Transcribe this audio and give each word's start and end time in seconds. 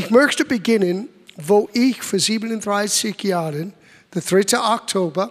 Ich 0.00 0.08
möchte 0.08 0.46
beginnen, 0.46 1.10
wo 1.36 1.68
ich 1.74 2.02
vor 2.02 2.18
37 2.18 3.22
Jahren, 3.22 3.74
der 4.14 4.22
3. 4.22 4.58
Oktober, 4.58 5.30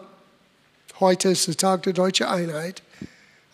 heute 1.00 1.30
ist 1.30 1.48
der 1.48 1.58
Tag 1.58 1.82
der 1.82 1.94
deutschen 1.94 2.28
Einheit, 2.28 2.83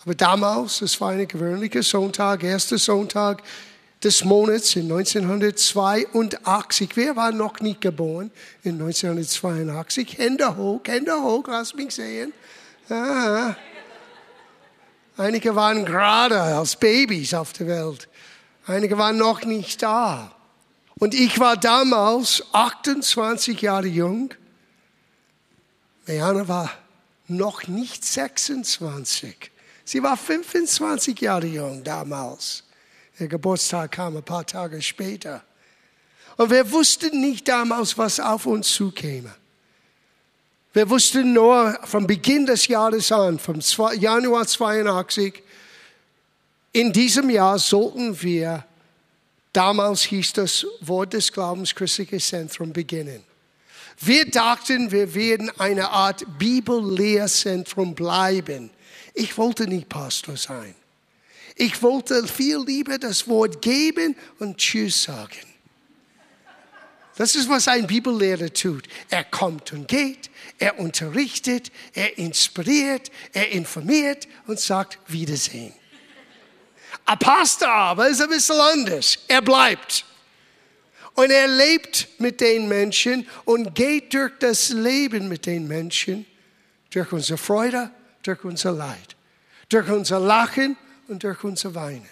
aber 0.03 0.13
damals, 0.13 0.81
es 0.81 0.99
war 0.99 1.11
ein 1.11 1.25
gewöhnlicher 1.25 1.83
Sonntag, 1.83 2.43
erster 2.43 2.77
Sonntag 2.77 3.43
des 4.03 4.25
Monats 4.25 4.75
in 4.75 4.91
1982. 4.91 6.89
Wer 6.95 7.15
war 7.15 7.31
noch 7.31 7.61
nicht 7.61 7.79
geboren 7.79 8.29
in 8.63 8.73
1982? 8.73 10.17
Hände 10.17 10.57
hoch, 10.57 10.81
Hände 10.85 11.13
hoch, 11.13 11.45
lass 11.47 11.73
mich 11.75 11.95
sehen. 11.95 12.33
Aha. 12.89 13.55
Einige 15.15 15.55
waren 15.55 15.85
gerade 15.85 16.41
als 16.41 16.75
Babys 16.75 17.33
auf 17.33 17.53
der 17.53 17.67
Welt. 17.67 18.09
Einige 18.67 18.97
waren 18.97 19.17
noch 19.17 19.45
nicht 19.45 19.81
da. 19.81 20.34
Und 20.99 21.13
ich 21.13 21.39
war 21.39 21.57
damals 21.57 22.43
28 22.53 23.61
Jahre 23.61 23.87
jung. 23.87 24.33
Meana 26.05 26.47
war 26.47 26.71
noch 27.27 27.67
nicht 27.67 28.05
26. 28.05 29.51
Sie 29.83 30.01
war 30.01 30.15
25 30.15 31.19
Jahre 31.19 31.47
jung 31.47 31.83
damals. 31.83 32.63
Ihr 33.19 33.27
Geburtstag 33.27 33.91
kam 33.91 34.17
ein 34.17 34.23
paar 34.23 34.45
Tage 34.45 34.81
später. 34.81 35.43
Und 36.37 36.49
wir 36.49 36.71
wussten 36.71 37.21
nicht 37.21 37.47
damals, 37.47 37.97
was 37.97 38.19
auf 38.19 38.45
uns 38.45 38.73
zukäme. 38.73 39.33
Wir 40.73 40.89
wussten 40.89 41.31
nur 41.31 41.79
vom 41.83 42.05
Beginn 42.05 42.45
des 42.45 42.67
Jahres 42.67 43.11
an, 43.11 43.39
vom 43.39 43.61
Januar 43.97 44.45
82, 44.45 45.41
in 46.73 46.91
diesem 46.91 47.29
Jahr 47.29 47.57
sollten 47.57 48.21
wir, 48.21 48.65
damals 49.55 50.03
hieß 50.03 50.33
das 50.33 50.65
Wort 50.81 51.13
des 51.13 51.31
Glaubens 51.31 51.73
Christliches 51.73 52.27
Zentrum 52.27 52.73
beginnen. 52.73 53.23
Wir 53.99 54.29
dachten, 54.29 54.91
wir 54.91 55.13
werden 55.15 55.49
eine 55.57 55.89
Art 55.89 56.25
Bibellehrzentrum 56.37 57.95
bleiben. 57.95 58.69
Ich 59.13 59.37
wollte 59.37 59.67
nicht 59.67 59.87
Pastor 59.87 60.35
sein. 60.35 60.75
Ich 61.55 61.81
wollte 61.81 62.27
viel 62.27 62.57
lieber 62.65 62.97
das 62.97 63.27
Wort 63.29 63.61
geben 63.61 64.15
und 64.39 64.57
Tschüss 64.57 65.03
sagen. 65.03 65.55
Das 67.15 67.33
ist, 67.35 67.47
was 67.47 67.69
ein 67.69 67.87
Bibellehrer 67.87 68.51
tut. 68.51 68.89
Er 69.09 69.23
kommt 69.23 69.71
und 69.71 69.87
geht, 69.87 70.29
er 70.59 70.77
unterrichtet, 70.79 71.71
er 71.93 72.17
inspiriert, 72.17 73.09
er 73.31 73.51
informiert 73.51 74.27
und 74.47 74.59
sagt 74.59 74.99
Wiedersehen. 75.07 75.73
Ein 77.05 77.19
Pastor 77.19 77.69
aber 77.69 78.07
ist 78.09 78.21
ein 78.21 78.29
bisschen 78.29 78.59
anders. 78.59 79.19
Er 79.27 79.41
bleibt. 79.41 80.05
Und 81.13 81.31
er 81.31 81.47
lebt 81.47 82.07
mit 82.19 82.41
den 82.41 82.67
Menschen 82.67 83.27
und 83.45 83.73
geht 83.73 84.13
durch 84.13 84.33
das 84.39 84.69
Leben 84.69 85.29
mit 85.29 85.45
den 85.45 85.67
Menschen, 85.67 86.25
durch 86.89 87.11
unsere 87.11 87.37
Freude, 87.37 87.89
durch 88.23 88.43
unser 88.43 88.71
Leid, 88.71 89.15
durch 89.69 89.87
unser 89.89 90.19
Lachen 90.19 90.75
und 91.07 91.23
durch 91.23 91.43
unser 91.43 91.73
Weinen. 91.73 92.09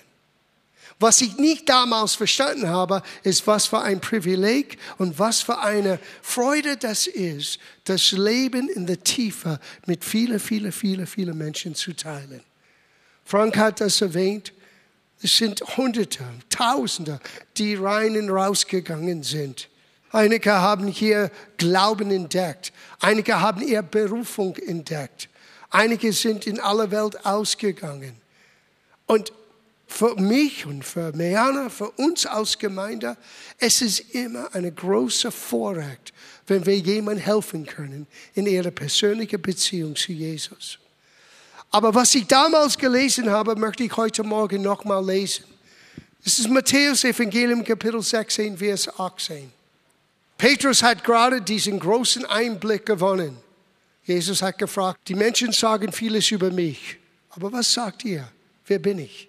Was 1.00 1.20
ich 1.22 1.36
nicht 1.38 1.68
damals 1.68 2.16
verstanden 2.16 2.70
habe, 2.70 3.02
ist, 3.24 3.46
was 3.46 3.68
für 3.68 3.82
ein 3.82 4.00
Privileg 4.00 4.78
und 5.00 5.20
was 5.20 5.42
für 5.42 5.60
eine 5.60 6.00
Freude 6.22 6.78
das 6.78 7.08
ist, 7.08 7.60
das 7.84 8.12
Leben 8.12 8.70
in 8.70 8.86
der 8.86 9.04
Tiefe 9.04 9.60
mit 9.86 10.06
vielen, 10.06 10.40
vielen, 10.40 10.72
vielen, 10.72 11.08
vielen 11.08 11.38
Menschen 11.38 11.76
zu 11.76 11.94
teilen. 11.94 12.42
Frank 13.26 13.58
hat 13.58 13.82
das 13.82 14.00
erwähnt. 14.02 14.54
Es 15.24 15.38
sind 15.38 15.62
Hunderte, 15.78 16.26
Tausende, 16.50 17.22
die 17.58 17.76
rein 17.76 18.18
und 18.18 18.30
rausgegangen 18.30 19.24
sind. 19.24 19.70
Einige 20.12 20.52
haben 20.52 20.88
hier 20.88 21.32
Glauben 21.58 22.12
entdeckt. 22.12 22.74
Einige 23.00 23.40
haben 23.40 23.66
ihre 23.66 23.84
Berufung 23.84 24.58
entdeckt. 24.58 25.30
Einige 25.70 26.12
sind 26.12 26.46
in 26.46 26.60
aller 26.60 26.92
Welt 26.92 27.26
ausgegangen. 27.26 28.22
Und 29.06 29.32
für 29.88 30.16
mich 30.16 30.66
und 30.66 30.84
für 30.84 31.14
Meana, 31.14 31.70
für 31.70 31.90
uns 31.92 32.26
als 32.26 32.60
Gemeinde, 32.60 33.16
es 33.60 33.82
ist 33.82 34.14
immer 34.14 34.54
eine 34.54 34.72
große 34.72 35.32
Vorrecht, 35.32 36.14
wenn 36.48 36.66
wir 36.66 36.78
jemandem 36.78 37.24
helfen 37.24 37.66
können 37.66 38.08
in 38.34 38.46
ihrer 38.46 38.72
persönlichen 38.72 39.42
Beziehung 39.42 39.96
zu 39.96 40.12
Jesus. 40.12 40.80
Aber 41.74 41.96
was 41.96 42.14
ich 42.14 42.28
damals 42.28 42.78
gelesen 42.78 43.32
habe, 43.32 43.56
möchte 43.56 43.84
ich 43.84 43.98
heute 43.98 44.22
Morgen 44.22 44.62
nochmal 44.62 45.04
lesen. 45.04 45.46
Es 46.24 46.38
ist 46.38 46.48
Matthäus 46.48 47.04
Evangelium 47.04 47.64
Kapitel 47.64 48.00
16, 48.00 48.60
Vers 48.60 48.88
18. 49.00 49.52
Petrus 50.38 50.84
hat 50.84 51.04
gerade 51.04 51.42
diesen 51.42 51.80
großen 51.80 52.28
Einblick 52.28 52.86
gewonnen. 52.86 53.36
Jesus 54.04 54.44
hat 54.44 54.60
gefragt, 54.60 55.00
die 55.08 55.16
Menschen 55.16 55.52
sagen 55.52 55.92
vieles 55.92 56.30
über 56.30 56.52
mich, 56.52 57.00
aber 57.32 57.52
was 57.52 57.74
sagt 57.74 58.06
ihr? 58.06 58.28
Wer 58.68 58.78
bin 58.78 59.00
ich? 59.00 59.28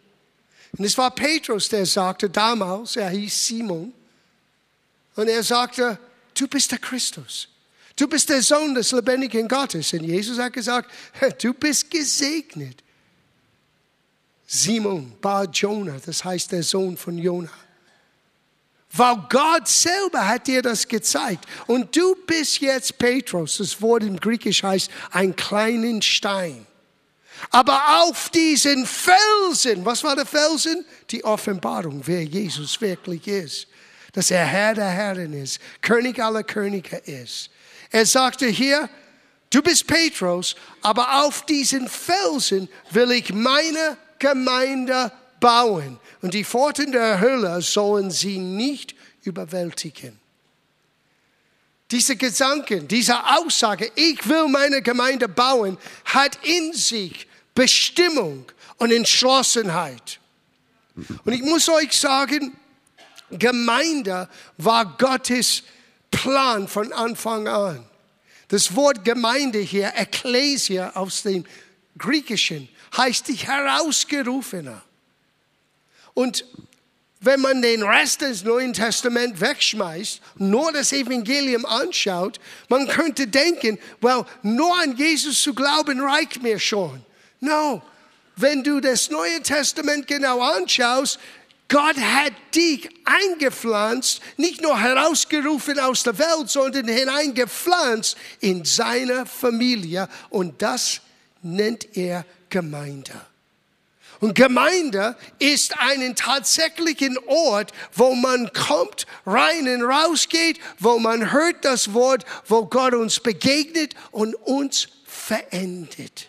Und 0.77 0.85
es 0.85 0.99
war 0.99 1.13
Petrus, 1.13 1.71
der 1.71 1.87
sagte 1.87 2.29
damals, 2.29 2.97
er 2.97 3.09
hieß 3.09 3.47
Simon, 3.47 3.91
und 5.17 5.29
er 5.29 5.43
sagte, 5.43 5.99
du 6.39 6.47
bist 6.47 6.71
der 6.73 6.79
Christus. 6.79 7.49
Du 7.97 8.09
bist 8.09 8.29
der 8.29 8.43
Sohn 8.43 8.75
des 8.75 8.91
lebendigen 8.93 9.47
Gottes. 9.47 9.93
Und 9.93 10.05
Jesus 10.05 10.39
hat 10.39 10.53
gesagt, 10.53 10.91
du 11.41 11.55
bist 11.55 11.91
gesegnet. 11.91 12.83
Simon, 14.47 15.13
Bar 15.21 15.49
Jonah, 15.51 15.99
das 16.05 16.25
heißt 16.25 16.53
der 16.53 16.63
Sohn 16.63 16.97
von 16.97 17.17
Jonah. 17.19 17.51
Weil 18.97 19.17
Gott 19.29 19.67
selber 19.67 20.27
hat 20.27 20.47
dir 20.47 20.63
das 20.63 20.87
gezeigt. 20.87 21.45
Und 21.67 21.97
du 21.97 22.15
bist 22.27 22.61
jetzt 22.61 22.97
Petrus. 22.99 23.59
Das 23.59 23.81
Wort 23.81 24.05
im 24.05 24.19
Griechisch 24.19 24.63
heißt 24.63 24.91
ein 25.11 25.35
kleinen 25.35 26.01
Stein. 26.03 26.67
Aber 27.51 28.03
auf 28.03 28.31
diesen 28.31 28.87
Felsen, 28.87 29.85
was 29.85 30.05
war 30.05 30.15
der 30.15 30.27
Felsen? 30.27 30.85
Die 31.11 31.25
Offenbarung, 31.25 32.03
wer 32.05 32.23
Jesus 32.23 32.81
wirklich 32.81 33.27
ist. 33.27 33.67
Dass 34.13 34.31
er 34.31 34.45
Herr 34.45 34.75
der 34.75 34.91
Herren 34.91 35.33
ist, 35.33 35.61
König 35.81 36.23
aller 36.23 36.45
Könige 36.45 36.97
ist. 36.97 37.51
Er 37.95 38.07
sagte 38.07 38.49
hier, 38.49 38.91
du 39.51 39.63
bist 39.63 39.87
Petrus, 39.87 40.57
aber 40.83 41.23
auf 41.23 41.47
diesen 41.47 41.89
Felsen 41.89 42.69
will 42.91 43.13
ich 43.13 43.33
meine 43.33 43.97
Gemeinde 44.19 45.13
bauen. 45.39 46.01
Und 46.21 46.35
die 46.35 46.43
Pforten 46.43 46.91
der 46.91 47.21
Hölle 47.21 47.63
sollen 47.63 48.11
sie 48.11 48.39
nicht 48.39 48.97
überwältigen. 49.23 50.19
Diese 51.93 52.17
Gedanken, 52.17 52.89
diese 52.89 53.17
Aussage, 53.37 53.93
ich 53.95 54.29
will 54.29 54.49
meine 54.49 54.83
Gemeinde 54.83 55.29
bauen, 55.29 55.79
hat 56.05 56.37
in 56.43 56.73
sich 56.73 57.29
Bestimmung 57.55 58.45
und 58.79 58.91
Entschlossenheit. 58.91 60.19
Und 61.25 61.33
ich 61.33 61.43
muss 61.43 61.69
euch 61.69 61.93
sagen, 61.93 62.57
Gemeinde 63.31 64.29
war 64.59 64.97
Gottes 64.99 65.63
Plan 66.15 66.69
von 66.69 66.93
Anfang 66.93 67.49
an. 67.49 67.85
Das 68.49 68.75
Wort 68.77 69.05
Gemeinde 69.05 69.59
hier, 69.59 69.93
Ekklesia 69.97 70.93
aus 70.95 71.23
dem 71.23 71.45
Griechischen, 71.99 72.69
heißt 72.97 73.29
die 73.29 73.35
Herausgerufene. 73.35 74.81
Und 76.15 76.45
wenn 77.21 77.41
man 77.41 77.63
den 77.63 77.83
Rest 77.83 78.21
des 78.21 78.45
Neuen 78.45 78.73
Testaments 78.73 79.41
wegschmeißt, 79.41 80.21
nur 80.37 80.73
das 80.73 80.93
Evangelium 80.93 81.65
anschaut, 81.65 82.39
man 82.69 82.87
könnte 82.87 83.27
denken, 83.27 83.79
well, 84.01 84.25
nur 84.43 84.79
an 84.81 84.97
Jesus 84.97 85.43
zu 85.43 85.55
glauben 85.55 86.01
reicht 86.01 86.43
mir 86.43 86.59
schon. 86.59 87.05
No, 87.41 87.83
wenn 88.37 88.63
du 88.63 88.81
das 88.81 89.11
Neue 89.11 89.43
Testament 89.43 90.07
genau 90.07 90.41
anschaust, 90.41 91.19
Gott 91.69 91.97
hat 91.97 92.33
dich 92.55 92.89
eingepflanzt, 93.05 94.21
nicht 94.37 94.61
nur 94.61 94.79
herausgerufen 94.79 95.79
aus 95.79 96.03
der 96.03 96.19
Welt, 96.19 96.51
sondern 96.51 96.89
hineingepflanzt 96.89 98.17
in 98.41 98.65
seine 98.65 99.27
Familie 99.27 100.09
und 100.31 100.61
das 100.61 101.01
nennt 101.43 101.97
er 101.97 102.25
Gemeinde. 102.51 103.21
Und 104.21 104.35
Gemeinde 104.35 105.17
ist 105.39 105.79
einen 105.79 106.15
tatsächlichen 106.15 107.19
Ort, 107.27 107.73
wo 107.93 108.15
man 108.15 108.51
kommt, 108.53 109.07
rein 109.27 109.69
und 109.69 109.83
raus 109.83 110.29
geht, 110.29 110.59
wo 110.79 110.99
man 110.99 111.33
hört 111.33 111.65
das 111.65 111.93
Wort, 111.93 112.25
wo 112.47 112.65
Gott 112.67 112.95
uns 112.95 113.21
begegnet 113.21 113.95
und 114.13 114.35
uns 114.35 114.89
verändert. 115.05 116.29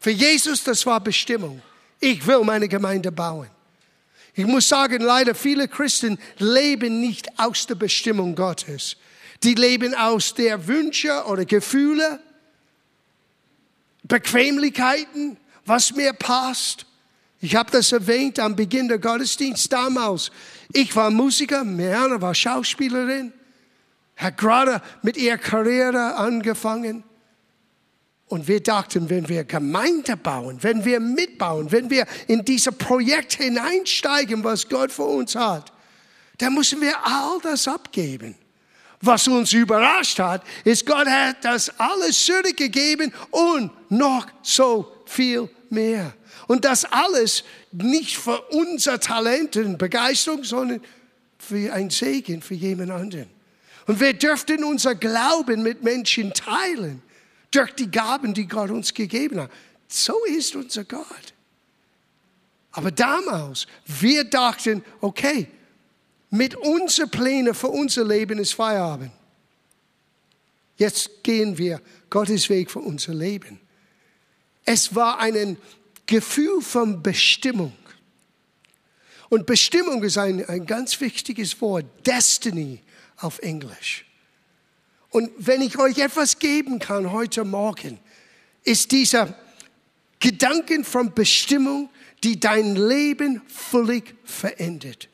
Für 0.00 0.10
Jesus, 0.10 0.64
das 0.64 0.84
war 0.86 1.00
Bestimmung. 1.00 1.62
Ich 2.00 2.26
will 2.26 2.40
meine 2.40 2.68
Gemeinde 2.68 3.12
bauen. 3.12 3.48
Ich 4.34 4.46
muss 4.46 4.68
sagen, 4.68 5.00
leider 5.00 5.34
viele 5.34 5.68
Christen 5.68 6.18
leben 6.38 7.00
nicht 7.00 7.38
aus 7.38 7.66
der 7.66 7.76
Bestimmung 7.76 8.34
Gottes. 8.34 8.96
Die 9.42 9.54
leben 9.54 9.94
aus 9.94 10.34
der 10.34 10.66
Wünsche 10.66 11.24
oder 11.26 11.44
Gefühle, 11.44 12.18
Bequemlichkeiten, 14.02 15.36
was 15.64 15.94
mir 15.94 16.12
passt. 16.12 16.86
Ich 17.40 17.54
habe 17.54 17.70
das 17.70 17.92
erwähnt 17.92 18.38
am 18.38 18.56
Beginn 18.56 18.88
der 18.88 18.98
Gottesdienst 18.98 19.72
damals. 19.72 20.30
Ich 20.72 20.94
war 20.96 21.10
Musiker, 21.10 21.62
Marianne 21.62 22.20
war 22.20 22.34
Schauspielerin, 22.34 23.32
hat 24.16 24.38
gerade 24.38 24.82
mit 25.02 25.16
ihrer 25.16 25.38
Karriere 25.38 26.16
angefangen. 26.16 27.04
Und 28.34 28.48
wir 28.48 28.60
dachten, 28.60 29.08
wenn 29.10 29.28
wir 29.28 29.44
Gemeinde 29.44 30.16
bauen, 30.16 30.58
wenn 30.60 30.84
wir 30.84 30.98
mitbauen, 30.98 31.70
wenn 31.70 31.88
wir 31.88 32.04
in 32.26 32.44
dieses 32.44 32.74
Projekt 32.74 33.34
hineinsteigen, 33.34 34.42
was 34.42 34.68
Gott 34.68 34.90
für 34.90 35.04
uns 35.04 35.36
hat, 35.36 35.72
dann 36.38 36.52
müssen 36.52 36.80
wir 36.80 36.96
all 37.06 37.38
das 37.44 37.68
abgeben. 37.68 38.34
Was 39.00 39.28
uns 39.28 39.52
überrascht 39.52 40.18
hat, 40.18 40.42
ist, 40.64 40.84
Gott 40.84 41.06
hat 41.06 41.44
das 41.44 41.78
alles 41.78 42.24
zurückgegeben 42.24 43.14
und 43.30 43.70
noch 43.88 44.26
so 44.42 44.92
viel 45.06 45.48
mehr. 45.70 46.12
Und 46.48 46.64
das 46.64 46.84
alles 46.86 47.44
nicht 47.70 48.16
für 48.16 48.40
unser 48.50 48.98
Talent 48.98 49.56
und 49.58 49.78
Begeisterung, 49.78 50.42
sondern 50.42 50.80
für 51.38 51.72
ein 51.72 51.88
Segen 51.88 52.42
für 52.42 52.54
jemand 52.54 52.90
anderen. 52.90 53.30
Und 53.86 54.00
wir 54.00 54.12
dürften 54.12 54.64
unser 54.64 54.96
Glauben 54.96 55.62
mit 55.62 55.84
Menschen 55.84 56.34
teilen 56.34 57.00
durch 57.54 57.72
die 57.72 57.90
Gaben, 57.90 58.34
die 58.34 58.46
Gott 58.46 58.70
uns 58.70 58.92
gegeben 58.92 59.40
hat. 59.40 59.50
So 59.88 60.24
ist 60.24 60.54
unser 60.54 60.84
Gott. 60.84 61.34
Aber 62.72 62.90
damals, 62.90 63.66
wir 63.86 64.24
dachten, 64.24 64.84
okay, 65.00 65.48
mit 66.30 66.56
unseren 66.56 67.10
Plänen 67.10 67.54
für 67.54 67.68
unser 67.68 68.04
Leben 68.04 68.38
ist 68.38 68.54
Feierabend. 68.54 69.12
Jetzt 70.76 71.22
gehen 71.22 71.56
wir 71.56 71.80
Gottes 72.10 72.48
Weg 72.48 72.70
für 72.70 72.80
unser 72.80 73.14
Leben. 73.14 73.60
Es 74.64 74.94
war 74.94 75.20
ein 75.20 75.56
Gefühl 76.06 76.60
von 76.60 77.02
Bestimmung. 77.02 77.72
Und 79.28 79.46
Bestimmung 79.46 80.02
ist 80.02 80.18
ein, 80.18 80.44
ein 80.46 80.66
ganz 80.66 81.00
wichtiges 81.00 81.60
Wort, 81.60 81.86
Destiny 82.04 82.80
auf 83.18 83.38
Englisch. 83.38 84.04
Und 85.14 85.30
wenn 85.38 85.62
ich 85.62 85.78
euch 85.78 85.98
etwas 85.98 86.40
geben 86.40 86.80
kann 86.80 87.12
heute 87.12 87.44
Morgen, 87.44 88.00
ist 88.64 88.90
dieser 88.90 89.32
Gedanken 90.18 90.84
von 90.84 91.14
Bestimmung, 91.14 91.88
die 92.24 92.40
dein 92.40 92.74
Leben 92.74 93.40
völlig 93.46 94.12
verändert. 94.24 95.08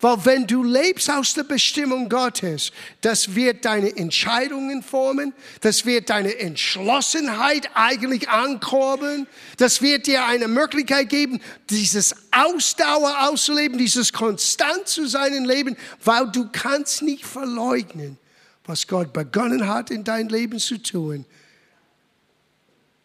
Weil 0.00 0.24
wenn 0.24 0.46
du 0.46 0.64
lebst 0.64 1.10
aus 1.10 1.34
der 1.34 1.44
Bestimmung 1.44 2.08
Gottes, 2.08 2.72
das 3.02 3.34
wird 3.34 3.66
deine 3.66 3.94
Entscheidungen 3.94 4.82
formen, 4.82 5.34
das 5.60 5.84
wird 5.84 6.08
deine 6.08 6.38
Entschlossenheit 6.38 7.68
eigentlich 7.74 8.30
ankurbeln, 8.30 9.26
das 9.58 9.82
wird 9.82 10.06
dir 10.06 10.24
eine 10.24 10.48
Möglichkeit 10.48 11.10
geben, 11.10 11.42
dieses 11.68 12.14
Ausdauer 12.30 13.28
auszuleben, 13.28 13.76
dieses 13.76 14.14
konstant 14.14 14.88
zu 14.88 15.06
sein 15.06 15.34
im 15.34 15.44
Leben, 15.44 15.76
weil 16.02 16.32
du 16.32 16.48
kannst 16.50 17.02
nicht 17.02 17.26
verleugnen, 17.26 18.16
was 18.64 18.86
Gott 18.86 19.12
begonnen 19.12 19.66
hat 19.66 19.90
in 19.90 20.04
dein 20.04 20.28
Leben 20.28 20.58
zu 20.58 20.78
tun, 20.78 21.24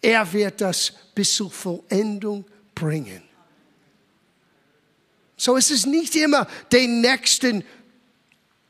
er 0.02 0.32
wird 0.32 0.62
das 0.62 0.94
bis 1.16 1.36
zur 1.36 1.52
Vollendung 1.52 2.46
bringen. 2.76 3.24
So 5.36 5.56
ist 5.56 5.72
es 5.72 5.86
nicht 5.86 6.16
immer 6.16 6.48
den 6.72 7.02
nächsten 7.02 7.64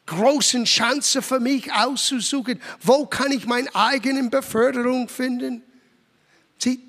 großen 0.05 0.65
Chance 0.65 1.21
für 1.21 1.39
mich 1.39 1.71
auszusuchen, 1.71 2.61
wo 2.81 3.05
kann 3.05 3.31
ich 3.31 3.45
meine 3.45 3.73
eigene 3.75 4.29
Beförderung 4.29 5.09
finden. 5.09 5.61
Sieh, 6.57 6.81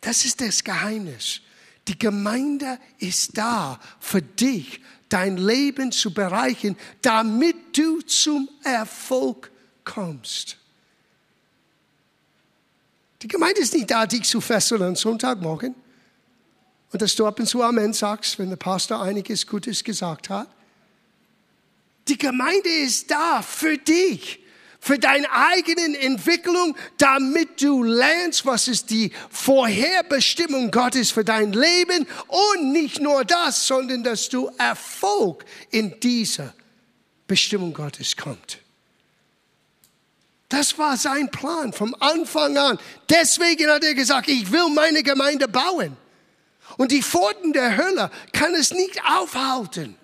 das 0.00 0.24
ist 0.24 0.40
das 0.40 0.62
Geheimnis. 0.62 1.40
Die 1.88 1.98
Gemeinde 1.98 2.78
ist 2.98 3.36
da 3.36 3.80
für 3.98 4.22
dich, 4.22 4.80
dein 5.10 5.36
Leben 5.36 5.92
zu 5.92 6.14
bereichern, 6.14 6.76
damit 7.02 7.76
du 7.76 8.00
zum 8.02 8.48
Erfolg 8.64 9.50
kommst. 9.84 10.56
Die 13.22 13.28
Gemeinde 13.28 13.60
ist 13.60 13.74
nicht 13.74 13.90
da, 13.90 14.06
dich 14.06 14.24
zu 14.24 14.40
fesseln 14.40 14.82
am 14.82 14.96
Sonntagmorgen 14.96 15.74
und 16.92 17.02
dass 17.02 17.14
du 17.14 17.26
ab 17.26 17.38
und 17.38 17.46
zu 17.46 17.62
Amen 17.62 17.92
sagst, 17.92 18.38
wenn 18.38 18.48
der 18.48 18.56
Pastor 18.56 19.02
einiges 19.02 19.46
Gutes 19.46 19.84
gesagt 19.84 20.30
hat. 20.30 20.48
Die 22.08 22.16
Gemeinde 22.16 22.68
ist 22.68 23.10
da 23.10 23.42
für 23.42 23.76
dich 23.76 24.40
für 24.80 24.98
deine 24.98 25.30
eigene 25.30 25.98
Entwicklung, 25.98 26.74
damit 26.96 27.62
du 27.62 27.82
lernst, 27.82 28.46
was 28.46 28.66
ist 28.66 28.90
die 28.90 29.12
Vorherbestimmung 29.30 30.70
Gottes 30.70 31.10
für 31.10 31.24
dein 31.24 31.52
Leben 31.52 32.06
und 32.26 32.72
nicht 32.72 33.00
nur 33.00 33.24
das, 33.24 33.66
sondern 33.66 34.02
dass 34.02 34.28
du 34.30 34.50
Erfolg 34.58 35.44
in 35.70 36.00
dieser 36.00 36.54
Bestimmung 37.26 37.74
Gottes 37.74 38.16
kommt. 38.16 38.58
Das 40.48 40.76
war 40.78 40.96
sein 40.96 41.30
Plan 41.30 41.72
vom 41.72 41.94
Anfang 42.00 42.56
an. 42.56 42.78
Deswegen 43.08 43.70
hat 43.70 43.84
er 43.84 43.94
gesagt, 43.94 44.28
ich 44.28 44.50
will 44.50 44.68
meine 44.70 45.02
Gemeinde 45.02 45.46
bauen. 45.46 45.96
Und 46.76 46.90
die 46.90 47.02
Pforten 47.02 47.52
der 47.52 47.76
Hölle 47.76 48.10
kann 48.32 48.54
es 48.54 48.72
nicht 48.72 49.00
aufhalten. 49.04 49.96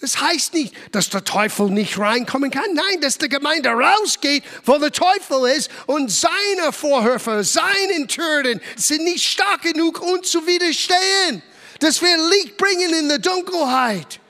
Das 0.00 0.20
heißt 0.20 0.54
nicht, 0.54 0.74
dass 0.92 1.10
der 1.10 1.24
Teufel 1.24 1.70
nicht 1.70 1.98
reinkommen 1.98 2.50
kann. 2.50 2.72
Nein, 2.72 3.00
dass 3.00 3.18
die 3.18 3.28
Gemeinde 3.28 3.70
rausgeht, 3.70 4.44
wo 4.64 4.78
der 4.78 4.92
Teufel 4.92 5.50
ist 5.56 5.70
und 5.86 6.10
seine 6.10 6.72
Vorhöfe, 6.72 7.42
seinen 7.42 8.06
Türen 8.06 8.60
sind 8.76 9.02
nicht 9.02 9.24
stark 9.24 9.62
genug, 9.62 10.00
uns 10.00 10.30
zu 10.30 10.46
widerstehen. 10.46 11.42
Dass 11.80 12.00
wir 12.00 12.16
Licht 12.30 12.56
bringen 12.56 12.94
in 12.94 13.08
der 13.08 13.18
Dunkelheit. 13.18 14.20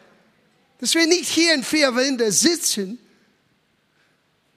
Dass 0.80 0.94
wir 0.94 1.06
nicht 1.06 1.28
hier 1.28 1.54
in 1.54 1.62
vier 1.62 1.94
Wände 1.94 2.32
sitzen. 2.32 2.98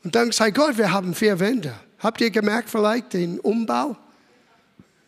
Und 0.03 0.15
dank 0.15 0.33
sei 0.33 0.51
Gott, 0.51 0.77
wir 0.77 0.91
haben 0.91 1.13
vier 1.13 1.39
Wände. 1.39 1.73
Habt 1.99 2.21
ihr 2.21 2.31
gemerkt 2.31 2.69
vielleicht 2.69 3.13
den 3.13 3.39
Umbau? 3.39 3.97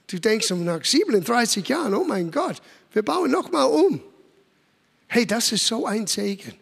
Du 0.07 0.19
denkst 0.19 0.49
nach 0.51 0.83
37 0.83 1.67
Jahren, 1.67 1.93
oh 1.93 2.03
mein 2.03 2.29
Gott, 2.29 2.57
wir 2.91 3.03
bauen 3.03 3.31
nochmal 3.31 3.67
um. 3.67 4.01
Hey, 5.13 5.27
das 5.27 5.51
ist 5.51 5.67
so 5.67 5.85
ein 5.85 6.07
Segen. 6.07 6.55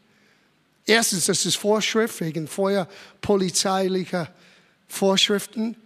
Erstens, 0.85 1.27
das 1.27 1.45
ist 1.45 1.55
Vorschrift 1.55 2.19
wegen 2.19 2.49
feuerpolizeilicher 2.49 4.29
Vorschriften. 4.89 5.77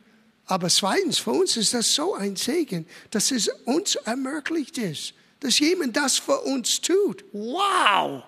Aber 0.48 0.68
zweitens, 0.70 1.20
für 1.20 1.30
uns 1.30 1.58
ist 1.58 1.76
das 1.76 1.94
so 1.94 2.16
ein 2.16 2.36
Segen, 2.36 2.88
dass 3.12 3.30
es 3.30 3.50
uns 3.66 3.94
ermöglicht 3.94 4.80
ist, 4.80 5.14
dass 5.42 5.60
jemand 5.60 5.96
das 5.96 6.18
für 6.18 6.42
uns 6.42 6.82
tut. 6.82 7.24
Wow! 7.34 8.24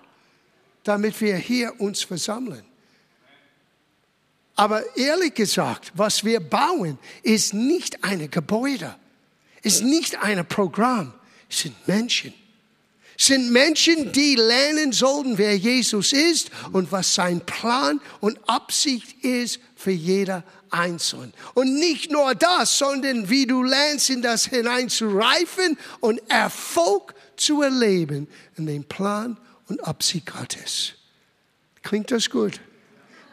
Damit 0.84 1.20
wir 1.20 1.36
hier 1.36 1.80
uns 1.80 2.02
versammeln. 2.04 2.64
Aber 4.54 4.84
ehrlich 4.96 5.34
gesagt, 5.34 5.90
was 5.96 6.22
wir 6.22 6.38
bauen, 6.38 7.00
ist 7.24 7.54
nicht 7.54 8.04
ein 8.04 8.30
Gebäude, 8.30 8.94
ist 9.62 9.82
nicht 9.82 10.22
ein 10.22 10.46
Programm, 10.46 11.12
es 11.50 11.58
sind 11.58 11.88
Menschen 11.88 12.32
sind 13.18 13.50
Menschen, 13.50 14.12
die 14.12 14.36
lernen 14.36 14.92
sollten, 14.92 15.38
wer 15.38 15.56
Jesus 15.56 16.12
ist 16.12 16.50
und 16.72 16.92
was 16.92 17.14
sein 17.14 17.40
Plan 17.40 18.00
und 18.20 18.38
Absicht 18.48 19.24
ist 19.24 19.58
für 19.74 19.90
jeder 19.90 20.44
Einzelne. 20.70 21.32
Und 21.54 21.74
nicht 21.74 22.12
nur 22.12 22.34
das, 22.36 22.78
sondern 22.78 23.28
wie 23.28 23.44
du 23.44 23.64
lernst, 23.64 24.08
in 24.08 24.22
das 24.22 24.46
hineinzureifen 24.46 25.76
und 25.98 26.20
Erfolg 26.30 27.14
zu 27.36 27.62
erleben 27.62 28.28
in 28.56 28.66
den 28.66 28.84
Plan 28.84 29.36
und 29.66 29.84
Absicht 29.84 30.26
Gottes. 30.26 30.92
Klingt 31.82 32.12
das 32.12 32.30
gut? 32.30 32.60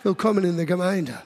Willkommen 0.01 0.43
in 0.45 0.57
der 0.57 0.65
Gemeinde. 0.65 1.21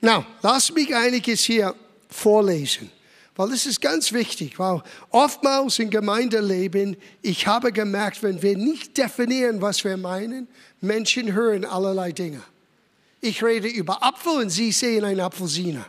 Now, 0.00 0.26
lass 0.42 0.72
mich 0.72 0.94
einiges 0.94 1.44
hier 1.44 1.76
vorlesen. 2.08 2.90
Weil 3.34 3.48
das 3.48 3.64
ist 3.64 3.80
ganz 3.80 4.12
wichtig, 4.12 4.58
weil 4.58 4.82
oftmals 5.10 5.78
im 5.78 5.88
Gemeindeleben, 5.88 6.96
ich 7.22 7.46
habe 7.46 7.72
gemerkt, 7.72 8.22
wenn 8.22 8.42
wir 8.42 8.56
nicht 8.56 8.98
definieren, 8.98 9.62
was 9.62 9.82
wir 9.84 9.96
meinen, 9.96 10.48
Menschen 10.80 11.32
hören 11.32 11.64
allerlei 11.64 12.12
Dinge. 12.12 12.42
Ich 13.22 13.42
rede 13.42 13.68
über 13.68 14.02
Apfel 14.02 14.42
und 14.42 14.50
sie 14.50 14.72
sehen 14.72 15.04
einen 15.04 15.20
Apfelsiner. 15.20 15.86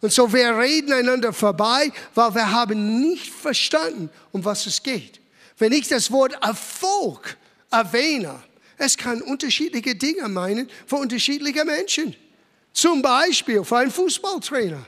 Und 0.00 0.12
so 0.12 0.32
wir 0.32 0.58
reden 0.58 0.92
einander 0.92 1.32
vorbei, 1.32 1.92
weil 2.14 2.34
wir 2.34 2.50
haben 2.50 3.00
nicht 3.00 3.32
verstanden, 3.32 4.10
um 4.32 4.44
was 4.44 4.66
es 4.66 4.82
geht. 4.82 5.20
Wenn 5.58 5.72
ich 5.72 5.88
das 5.88 6.10
Wort 6.10 6.36
Erfolg 6.42 7.36
erwähne, 7.70 8.42
es 8.76 8.96
kann 8.96 9.22
unterschiedliche 9.22 9.94
Dinge 9.94 10.28
meinen 10.28 10.68
für 10.86 10.96
unterschiedliche 10.96 11.64
Menschen. 11.64 12.14
Zum 12.72 13.00
Beispiel 13.00 13.64
für 13.64 13.78
einen 13.78 13.90
Fußballtrainer. 13.90 14.84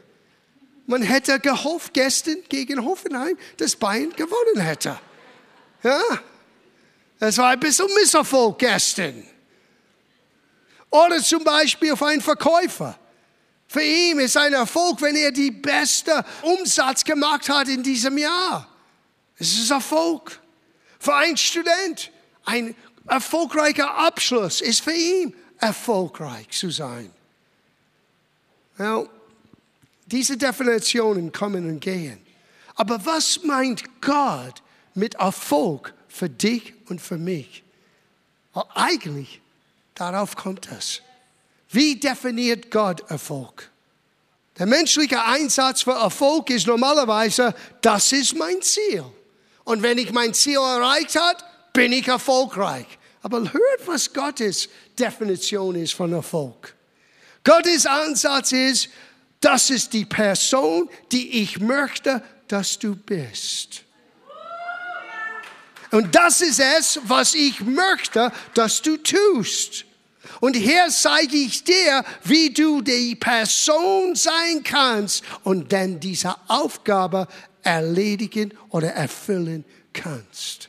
Man 0.89 1.03
hätte 1.03 1.39
gehofft 1.39 1.93
gestern 1.93 2.39
gegen 2.49 2.83
Hoffenheim, 2.83 3.37
dass 3.59 3.77
Bayern 3.77 4.11
gewonnen 4.17 4.59
hätte. 4.59 4.99
Ja, 5.83 6.01
das 7.19 7.37
war 7.37 7.51
ein 7.51 7.61
bisschen 7.61 7.93
Misserfolg 7.95 8.59
gestern. 8.59 9.23
Oder 10.89 11.23
zum 11.23 11.45
Beispiel 11.45 11.95
für 11.95 12.07
einen 12.07 12.23
Verkäufer. 12.23 12.99
Für 13.67 13.83
ihn 13.83 14.19
ist 14.19 14.39
ein 14.39 14.55
Erfolg, 14.55 15.03
wenn 15.03 15.15
er 15.15 15.31
die 15.31 15.51
beste 15.51 16.25
Umsatz 16.41 17.05
gemacht 17.05 17.51
hat 17.51 17.69
in 17.69 17.83
diesem 17.83 18.17
Jahr. 18.17 18.67
Es 19.37 19.59
ist 19.59 19.71
Erfolg. 19.71 20.41
Für 20.99 21.17
einen 21.17 21.37
Student 21.37 22.11
ein 22.47 22.75
erfolgreicher 23.07 23.95
Abschluss 23.95 24.63
ist 24.63 24.81
für 24.81 24.95
ihn 24.95 25.35
erfolgreich 25.59 26.49
zu 26.49 26.71
sein. 26.71 27.13
Well, 28.79 29.11
diese 30.11 30.37
Definitionen 30.37 31.33
kommen 31.33 31.69
und 31.69 31.81
gehen. 31.81 32.21
Aber 32.75 33.05
was 33.05 33.43
meint 33.43 34.01
Gott 34.01 34.63
mit 34.95 35.15
Erfolg 35.17 35.95
für 36.09 36.29
dich 36.29 36.75
und 36.89 37.01
für 37.01 37.19
mich? 37.19 37.63
Well, 38.55 38.65
eigentlich, 38.75 39.41
darauf 39.95 40.37
kommt 40.37 40.71
es. 40.71 41.03
Wie 41.71 41.97
definiert 41.97 42.71
Gott 42.71 43.09
Erfolg? 43.11 43.71
Der 44.59 44.67
menschliche 44.67 45.23
Einsatz 45.25 45.83
für 45.83 45.93
Erfolg 45.93 46.51
ist 46.51 46.67
normalerweise, 46.67 47.55
das 47.81 48.13
ist 48.13 48.37
mein 48.37 48.61
Ziel. 48.63 49.05
Und 49.65 49.83
wenn 49.83 49.99
ich 49.99 50.13
mein 50.13 50.35
Ziel 50.35 50.59
erreicht 50.59 51.15
habe, 51.17 51.39
bin 51.73 51.93
ich 51.93 52.09
erfolgreich. 52.09 52.87
Aber 53.23 53.41
hört, 53.41 53.87
was 53.87 54.13
Gottes 54.13 54.69
Definition 54.99 55.77
ist 55.77 55.95
von 55.95 56.13
Erfolg. 56.13 56.75
Gottes 57.45 57.87
Ansatz 57.87 58.53
ist, 58.53 58.89
das 59.41 59.71
ist 59.71 59.93
die 59.93 60.05
Person, 60.05 60.89
die 61.13 61.43
ich 61.43 61.61
möchte, 61.61 62.23
dass 62.49 62.79
du 62.79 62.97
bist. 62.97 63.85
Und 65.91 66.15
das 66.15 66.41
ist 66.41 66.61
es, 66.61 67.01
was 67.05 67.35
ich 67.35 67.61
möchte, 67.61 68.33
dass 68.55 68.83
du 68.83 68.97
tust. 68.99 69.85
Und 70.41 70.55
hier 70.55 70.89
zeige 70.91 71.37
ich 71.37 71.65
dir, 71.65 72.05
wie 72.25 72.51
du 72.51 72.83
die 72.83 73.15
Person 73.15 74.15
sein 74.15 74.63
kannst 74.63 75.25
und 75.45 75.73
dann 75.73 75.99
diese 75.99 76.35
Aufgabe 76.49 77.27
erledigen 77.63 78.53
oder 78.69 78.89
erfüllen 78.93 79.65
kannst. 79.93 80.69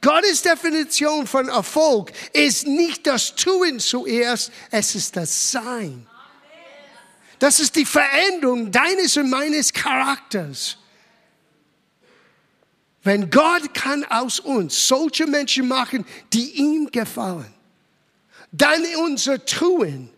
Gottes 0.00 0.42
Definition 0.42 1.26
von 1.26 1.48
Erfolg 1.48 2.12
ist 2.32 2.66
nicht 2.66 3.06
das 3.06 3.36
Tun 3.36 3.78
zuerst, 3.78 4.50
es 4.70 4.96
ist 4.96 5.16
das 5.16 5.52
Sein. 5.52 6.06
Das 7.42 7.58
ist 7.58 7.74
die 7.74 7.84
Veränderung 7.84 8.70
deines 8.70 9.16
und 9.16 9.28
meines 9.28 9.72
Charakters. 9.72 10.76
Wenn 13.02 13.30
Gott 13.30 13.74
kann 13.74 14.04
aus 14.04 14.38
uns 14.38 14.86
solche 14.86 15.26
Menschen 15.26 15.66
machen, 15.66 16.06
die 16.32 16.52
ihm 16.52 16.88
gefallen, 16.92 17.52
dann 18.52 18.84
unser 19.04 19.44
Tun 19.44 20.08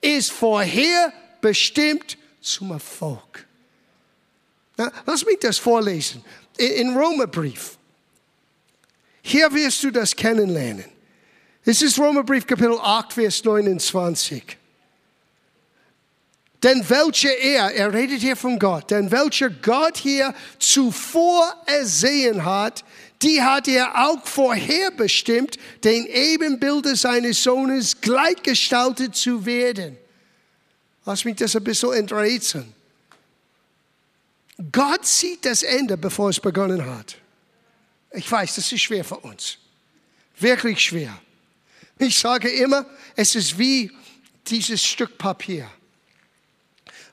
ist 0.00 0.32
vorher 0.32 1.12
bestimmt 1.42 2.16
zum 2.40 2.70
Erfolg. 2.70 3.46
Na, 4.78 4.90
lass 5.04 5.26
mich 5.26 5.40
das 5.40 5.58
vorlesen. 5.58 6.24
In 6.56 6.96
Römerbrief. 6.96 7.76
Hier 9.20 9.52
wirst 9.52 9.82
du 9.82 9.90
das 9.90 10.16
kennenlernen. 10.16 10.86
Es 11.62 11.82
ist 11.82 11.98
Römerbrief 11.98 12.46
Kapitel 12.46 12.78
8, 12.80 13.12
Vers 13.12 13.44
29. 13.44 14.63
Denn 16.64 16.88
welcher 16.88 17.36
er, 17.36 17.74
er 17.74 17.92
redet 17.92 18.22
hier 18.22 18.36
von 18.36 18.58
Gott, 18.58 18.90
denn 18.90 19.10
welcher 19.10 19.50
Gott 19.50 19.98
hier 19.98 20.34
zuvor 20.58 21.54
ersehen 21.66 22.42
hat, 22.42 22.82
die 23.20 23.42
hat 23.42 23.68
er 23.68 24.06
auch 24.06 24.26
vorherbestimmt, 24.26 25.58
den 25.84 26.06
Ebenbilder 26.06 26.96
seines 26.96 27.42
Sohnes 27.42 28.00
gleichgestaltet 28.00 29.14
zu 29.14 29.44
werden. 29.44 29.98
Lass 31.04 31.26
mich 31.26 31.36
das 31.36 31.54
ein 31.54 31.64
bisschen 31.64 31.92
enträtseln. 31.92 32.72
Gott 34.72 35.04
sieht 35.04 35.44
das 35.44 35.64
Ende, 35.64 35.98
bevor 35.98 36.30
es 36.30 36.40
begonnen 36.40 36.86
hat. 36.86 37.16
Ich 38.10 38.30
weiß, 38.30 38.54
das 38.54 38.72
ist 38.72 38.80
schwer 38.80 39.04
für 39.04 39.18
uns. 39.18 39.58
Wirklich 40.38 40.80
schwer. 40.80 41.14
Ich 41.98 42.18
sage 42.18 42.48
immer, 42.48 42.86
es 43.16 43.34
ist 43.34 43.58
wie 43.58 43.90
dieses 44.46 44.82
Stück 44.82 45.18
Papier. 45.18 45.70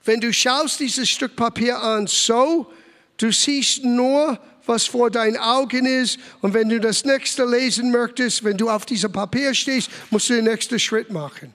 Wenn 0.04 0.20
du 0.20 0.34
schaust 0.34 0.80
dieses 0.80 1.10
Stück 1.10 1.36
Papier 1.36 1.82
an, 1.82 2.08
so, 2.08 2.72
du 3.18 3.32
siehst 3.32 3.84
nur, 3.84 4.40
was 4.66 4.86
vor 4.86 5.10
deinen 5.10 5.38
Augen 5.38 5.86
ist. 5.86 6.20
Und 6.42 6.54
wenn 6.54 6.70
du 6.70 6.80
das 6.80 7.06
nächste 7.06 7.46
lesen 7.46 7.92
möchtest, 7.92 8.44
wenn 8.44 8.58
du 8.58 8.70
auf 8.70 8.86
diesem 8.86 9.12
Papier 9.12 9.54
stehst, 9.54 9.90
musst 10.10 10.30
du 10.30 10.34
den 10.34 10.46
nächsten 10.46 10.80
Schritt 10.80 11.12
machen. 11.12 11.54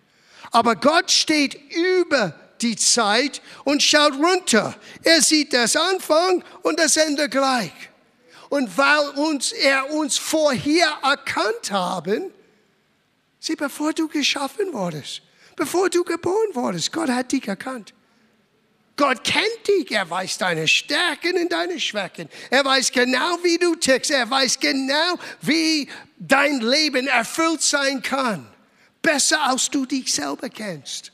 Aber 0.51 0.77
Gott 0.77 1.11
steht 1.11 1.59
über 1.75 2.35
die 2.61 2.77
Zeit 2.77 3.43
und 3.65 3.83
schaut 3.83 4.15
runter. 4.15 4.75
Er 5.03 5.21
sieht 5.21 5.53
das 5.53 5.77
Anfang 5.77 6.43
und 6.63 6.79
das 6.79 6.97
Ende 6.97 7.29
gleich. 7.29 7.73
Und 8.49 8.77
weil 8.79 9.09
uns, 9.17 9.53
er 9.53 9.91
uns 9.93 10.17
vorher 10.17 10.99
erkannt 11.03 11.71
haben, 11.71 12.31
sieh, 13.41 13.57
bevor 13.57 13.93
du 13.93 14.09
geschaffen 14.09 14.73
wurdest, 14.73 15.23
bevor 15.57 15.91
du 15.91 16.05
geboren 16.05 16.55
wurdest, 16.55 16.93
Gott 16.93 17.09
hat 17.09 17.33
dich 17.33 17.47
erkannt. 17.49 17.93
Gott 18.97 19.23
kennt 19.25 19.69
dich. 19.69 19.93
Er 19.93 20.09
weiß 20.09 20.39
deine 20.39 20.67
Stärken 20.67 21.37
und 21.37 21.53
deine 21.53 21.79
Schwächen. 21.79 22.29
Er 22.51 22.65
weiß 22.65 22.91
genau, 22.93 23.39
wie 23.43 23.59
du 23.59 23.75
tickst. 23.75 24.11
Er 24.11 24.29
weiß 24.29 24.59
genau, 24.59 25.19
wie 25.43 25.89
dein 26.19 26.61
Leben 26.61 27.07
erfüllt 27.07 27.63
sein 27.63 28.01
kann. 28.01 28.47
Besser, 29.03 29.43
als 29.43 29.71
du 29.71 29.85
dich 29.85 30.13
selber 30.13 30.49
kennst. 30.49 31.13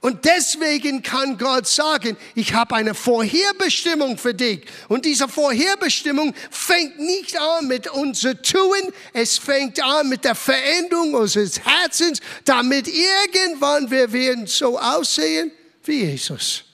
Und 0.00 0.24
deswegen 0.24 1.02
kann 1.02 1.36
Gott 1.36 1.66
sagen, 1.66 2.16
ich 2.36 2.54
habe 2.54 2.76
eine 2.76 2.94
Vorherbestimmung 2.94 4.16
für 4.16 4.32
dich. 4.32 4.64
Und 4.86 5.04
diese 5.04 5.26
Vorherbestimmung 5.26 6.34
fängt 6.52 7.00
nicht 7.00 7.36
an 7.36 7.66
mit 7.66 7.90
unser 7.90 8.40
Tun, 8.40 8.92
es 9.12 9.38
fängt 9.38 9.82
an 9.82 10.08
mit 10.08 10.24
der 10.24 10.36
Veränderung 10.36 11.14
unseres 11.14 11.58
Herzens, 11.58 12.20
damit 12.44 12.86
irgendwann 12.86 13.90
wir 13.90 14.12
werden 14.12 14.46
so 14.46 14.78
aussehen 14.78 15.50
wie 15.82 16.04
Jesus. 16.04 16.67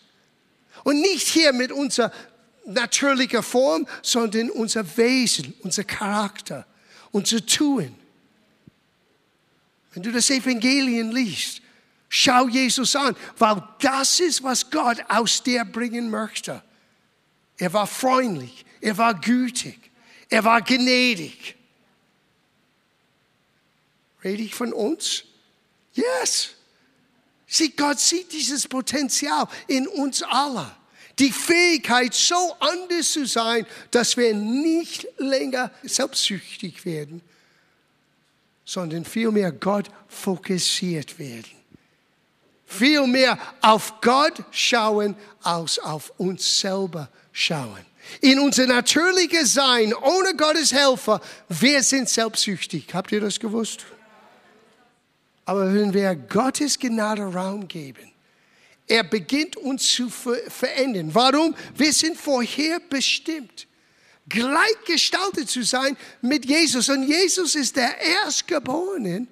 Und 0.85 1.01
nicht 1.01 1.27
hier 1.27 1.53
mit 1.53 1.73
unserer 1.73 2.13
natürlichen 2.67 3.43
Form, 3.43 3.87
sondern 4.03 4.51
unser 4.51 4.97
Wesen, 4.97 5.55
unser 5.63 5.85
Charakter, 5.85 6.67
unser 7.11 7.45
Tun. 7.45 7.95
Wenn 9.93 10.03
du 10.03 10.13
das 10.13 10.31
Evangelium 10.31 11.11
liest, 11.11 11.63
schau 12.09 12.49
Jesus 12.49 12.95
an, 12.97 13.17
weil 13.39 13.63
das 13.81 14.21
ist, 14.21 14.43
was 14.43 14.71
Gott 14.71 14.99
aus 15.09 15.43
dir 15.43 15.65
bringen 15.65 16.11
möchte. 16.11 16.63
Er 17.57 17.73
war 17.73 17.87
freundlich, 17.87 18.65
er 18.81 18.97
war 18.99 19.15
gütig, 19.15 19.79
er 20.29 20.45
war 20.45 20.61
gnädig. 20.63 21.57
Rede 24.25 24.43
ich 24.43 24.55
von 24.55 24.73
uns? 24.73 25.25
Yes. 25.93 26.55
Sieh, 27.55 27.69
Gott 27.69 28.01
sieht 28.01 28.33
dieses 28.33 28.67
Potenzial 28.67 29.47
in 29.69 29.87
uns 29.87 30.25
alle. 30.25 30.73
Die 31.21 31.31
Fähigkeit, 31.31 32.13
so 32.13 32.57
anders 32.59 33.13
zu 33.13 33.27
sein, 33.27 33.65
dass 33.93 34.17
wir 34.17 34.35
nicht 34.35 35.07
länger 35.19 35.71
selbstsüchtig 35.85 36.85
werden, 36.85 37.23
sondern 38.65 39.05
vielmehr 39.05 39.53
Gott 39.53 39.89
fokussiert 40.09 41.17
werden. 41.21 41.53
Vielmehr 42.67 43.39
auf 43.61 44.01
Gott 44.01 44.43
schauen, 44.51 45.15
als 45.41 45.79
auf 45.79 46.13
uns 46.17 46.59
selber 46.59 47.09
schauen. 47.31 47.87
In 48.21 48.41
unser 48.41 48.67
natürliches 48.67 49.55
Sein, 49.55 49.95
ohne 49.95 50.35
Gottes 50.35 50.73
Helfer, 50.73 51.21
wir 51.49 51.85
sind 51.85 52.09
selbstsüchtig. 52.09 52.93
Habt 52.93 53.13
ihr 53.13 53.21
das 53.21 53.39
gewusst? 53.39 53.87
Aber 55.45 55.73
wenn 55.75 55.93
wir 55.93 56.15
Gottes 56.15 56.79
Gnade 56.79 57.23
Raum 57.23 57.69
geben, 57.69 58.11
er 58.87 59.05
beginnt 59.05 59.57
uns 59.57 59.89
zu 59.89 60.11
verändern. 60.11 61.11
Warum? 61.13 61.55
Wir 61.75 61.93
sind 61.93 62.19
vorher 62.19 62.81
bestimmt, 62.81 63.67
gleichgestaltet 64.29 65.49
zu 65.49 65.63
sein 65.63 65.97
mit 66.21 66.45
Jesus. 66.45 66.89
Und 66.89 67.05
Jesus 67.05 67.55
ist 67.55 67.77
der 67.77 67.99
Erstgeborene 68.01 69.27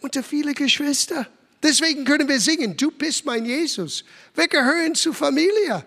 unter 0.00 0.22
viele 0.22 0.54
Geschwister. 0.54 1.26
Deswegen 1.62 2.04
können 2.04 2.28
wir 2.28 2.40
singen, 2.40 2.76
du 2.76 2.90
bist 2.90 3.24
mein 3.24 3.44
Jesus. 3.44 4.04
Wir 4.34 4.48
gehören 4.48 4.94
zur 4.94 5.14
Familie. 5.14 5.84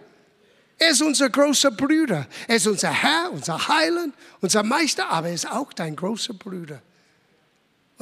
Er 0.77 0.89
ist 0.89 1.01
unser 1.01 1.29
großer 1.29 1.71
Bruder. 1.71 2.27
Er 2.47 2.55
ist 2.55 2.67
unser 2.67 2.91
Herr, 2.91 3.31
unser 3.31 3.67
Heiland, 3.67 4.13
unser 4.39 4.63
Meister, 4.63 5.09
aber 5.09 5.29
er 5.29 5.33
ist 5.33 5.49
auch 5.49 5.73
dein 5.73 5.95
großer 5.95 6.33
Bruder. 6.33 6.81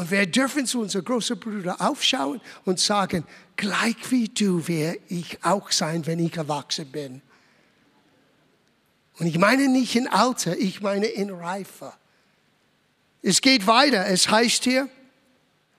Und 0.02 0.10
wir 0.10 0.26
dürfen 0.26 0.66
zu 0.66 0.80
unserem 0.80 1.06
großen 1.06 1.40
Bruder 1.40 1.80
aufschauen 1.80 2.42
und 2.66 2.80
sagen, 2.80 3.24
gleich 3.56 4.10
wie 4.10 4.28
du 4.28 4.68
werde 4.68 4.98
ich 5.10 5.38
auch 5.44 5.70
sein, 5.70 6.08
wenn 6.08 6.18
ich 6.18 6.36
erwachsen 6.38 6.92
bin. 6.92 7.22
Und 9.20 9.28
ich 9.28 9.38
meine 9.38 9.68
nicht 9.68 9.96
in 9.96 10.08
Alter, 10.08 10.58
ich 10.58 10.82
meine 10.82 11.06
in 11.06 11.30
Reife. 11.30 11.94
Es 13.22 13.42
geht 13.42 13.68
weiter. 13.68 14.08
Es 14.08 14.28
heißt 14.28 14.64
hier, 14.64 14.90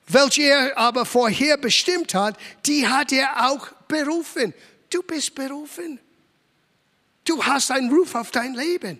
welche 0.07 0.43
er 0.43 0.77
aber 0.77 1.05
vorher 1.05 1.57
bestimmt 1.57 2.13
hat, 2.13 2.37
die 2.65 2.87
hat 2.87 3.11
er 3.11 3.51
auch 3.51 3.73
berufen. 3.89 4.53
Du 4.89 5.03
bist 5.03 5.35
berufen. 5.35 5.99
Du 7.25 7.43
hast 7.43 7.71
einen 7.71 7.93
Ruf 7.93 8.15
auf 8.15 8.31
dein 8.31 8.53
Leben. 8.53 8.99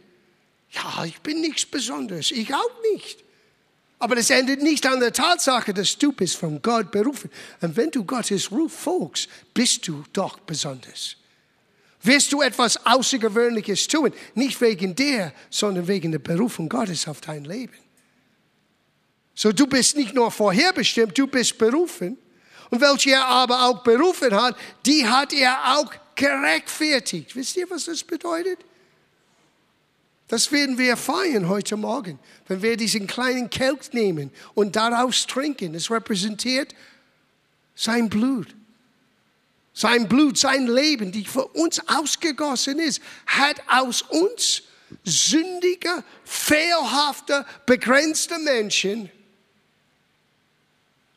Ja, 0.71 1.05
ich 1.05 1.21
bin 1.21 1.39
nichts 1.39 1.65
Besonderes. 1.65 2.29
Ich 2.31 2.53
auch 2.53 2.81
nicht. 2.91 3.22
Aber 4.03 4.15
das 4.15 4.29
endet 4.31 4.61
nicht 4.61 4.85
an 4.85 4.99
der 4.99 5.13
Tatsache, 5.13 5.73
dass 5.73 5.97
du 5.97 6.11
bist 6.11 6.35
von 6.35 6.61
Gott 6.61 6.91
berufen. 6.91 7.31
Und 7.61 7.77
wenn 7.77 7.89
du 7.89 8.03
Gottes 8.03 8.51
Ruf 8.51 8.73
folgst, 8.73 9.29
bist 9.53 9.87
du 9.87 10.03
doch 10.11 10.39
besonders. 10.39 11.15
Wirst 12.01 12.33
du 12.33 12.41
etwas 12.41 12.85
Außergewöhnliches 12.85 13.87
tun, 13.87 14.11
nicht 14.35 14.59
wegen 14.59 14.93
dir, 14.93 15.31
sondern 15.49 15.87
wegen 15.87 16.11
der 16.11 16.19
Berufung 16.19 16.67
Gottes 16.67 17.07
auf 17.07 17.21
dein 17.21 17.45
Leben. 17.45 17.77
So, 19.35 19.53
du 19.53 19.67
bist 19.67 19.95
nicht 19.95 20.13
nur 20.13 20.29
vorherbestimmt, 20.31 21.17
du 21.17 21.25
bist 21.25 21.57
berufen. 21.57 22.17
Und 22.71 22.81
welche 22.81 23.11
er 23.11 23.25
aber 23.25 23.67
auch 23.67 23.83
berufen 23.83 24.35
hat, 24.35 24.57
die 24.85 25.07
hat 25.07 25.31
er 25.31 25.77
auch 25.77 25.93
gerechtfertigt. 26.15 27.33
Wisst 27.37 27.55
ihr, 27.55 27.69
was 27.69 27.85
das 27.85 28.03
bedeutet? 28.03 28.59
Das 30.33 30.51
werden 30.51 30.79
wir 30.79 30.97
feiern 30.97 31.47
heute 31.47 31.77
Morgen, 31.77 32.17
wenn 32.47 32.63
wir 32.63 32.75
diesen 32.75 33.05
kleinen 33.05 33.51
Kelch 33.51 33.93
nehmen 33.93 34.31
und 34.55 34.75
daraus 34.75 35.27
trinken. 35.27 35.75
Es 35.75 35.91
repräsentiert 35.91 36.73
sein 37.75 38.09
Blut. 38.09 38.47
Sein 39.75 40.09
Blut, 40.09 40.39
sein 40.39 40.65
Leben, 40.65 41.11
die 41.11 41.25
für 41.25 41.45
uns 41.45 41.87
ausgegossen 41.87 42.79
ist, 42.79 42.99
hat 43.27 43.61
aus 43.67 44.01
uns 44.01 44.63
sündiger, 45.03 46.03
fehlhafter, 46.25 47.45
begrenzter 47.67 48.39
Menschen 48.39 49.11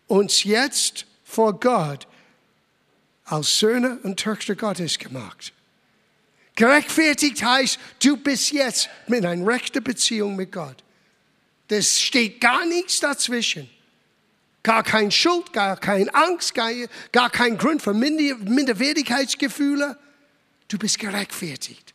uns 0.09 0.45
jetzt 0.45 1.07
vor 1.25 1.59
Gott 1.59 2.07
als 3.25 3.61
Söhne 3.61 3.99
und 4.03 4.21
Töchter 4.21 4.57
Gottes 4.57 4.99
gemacht. 4.99 5.55
Gerechtfertigt 6.57 7.45
heißt, 7.45 7.79
du 8.03 8.17
bist 8.17 8.51
jetzt 8.51 8.89
mit 9.07 9.25
einer 9.25 9.47
rechten 9.47 9.85
Beziehung 9.85 10.35
mit 10.37 10.53
Gott. 10.53 10.83
Das 11.69 12.01
steht 12.01 12.41
gar 12.41 12.65
nichts 12.67 13.01
dazwischen. 13.01 13.71
Gar 14.63 14.83
kein 14.83 15.11
Schuld, 15.13 15.53
gar 15.53 15.77
keine 15.77 16.13
Angst, 16.15 16.55
gar, 16.55 16.71
gar 17.13 17.31
kein 17.31 17.57
Grund 17.57 17.83
für 17.83 17.95
Minderwertigkeitsgefühle. 17.95 19.97
Du 20.69 20.79
bist 20.79 20.99
gerechtfertigt. 20.99 21.95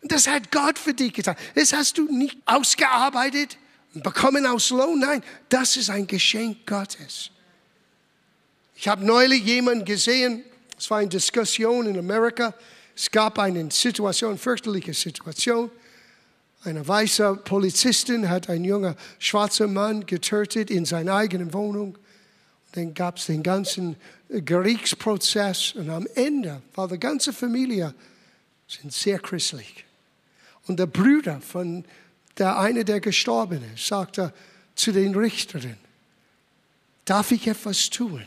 Und 0.00 0.12
das 0.12 0.28
hat 0.28 0.50
Gott 0.50 0.78
für 0.78 0.94
dich 0.94 1.12
getan. 1.12 1.36
Das 1.54 1.72
hast 1.72 1.98
du 1.98 2.10
nicht 2.10 2.38
ausgearbeitet 2.46 3.58
bekommen 3.94 4.46
aus 4.46 4.70
Lohn. 4.70 5.00
Nein, 5.00 5.22
das 5.48 5.76
ist 5.76 5.90
ein 5.90 6.06
Geschenk 6.06 6.66
Gottes. 6.66 7.30
Ich 8.76 8.86
habe 8.86 9.04
neulich 9.04 9.44
jemanden 9.44 9.84
gesehen, 9.84 10.44
es 10.78 10.88
war 10.90 10.98
eine 10.98 11.08
Diskussion 11.08 11.86
in 11.86 11.98
Amerika, 11.98 12.54
es 12.98 13.12
gab 13.12 13.38
eine 13.38 13.70
Situation, 13.70 14.36
fürchterliche 14.36 14.92
Situation. 14.92 15.70
Eine 16.64 16.86
weiße 16.86 17.36
Polizistin 17.44 18.28
hat 18.28 18.50
einen 18.50 18.64
jungen 18.64 18.96
schwarzen 19.20 19.72
Mann 19.72 20.04
getötet 20.04 20.68
in 20.68 20.84
seiner 20.84 21.14
eigenen 21.14 21.52
Wohnung. 21.52 21.96
Dann 22.72 22.94
gab 22.94 23.18
es 23.18 23.26
den 23.26 23.44
ganzen 23.44 23.94
Gerichtsprozess 24.28 25.74
und 25.76 25.88
am 25.90 26.08
Ende 26.16 26.60
war 26.74 26.88
die 26.88 26.98
ganze 26.98 27.32
Familie 27.32 27.94
sind 28.66 28.92
sehr 28.92 29.20
christlich. 29.20 29.84
Und 30.66 30.80
der 30.80 30.86
Bruder 30.86 31.40
von 31.40 31.84
der 32.36 32.58
eine, 32.58 32.84
der 32.84 33.00
gestorben 33.00 33.62
ist, 33.74 33.86
sagte 33.86 34.34
zu 34.74 34.90
den 34.90 35.14
Richterinnen, 35.14 35.78
darf 37.04 37.30
ich 37.30 37.46
etwas 37.46 37.90
tun? 37.90 38.26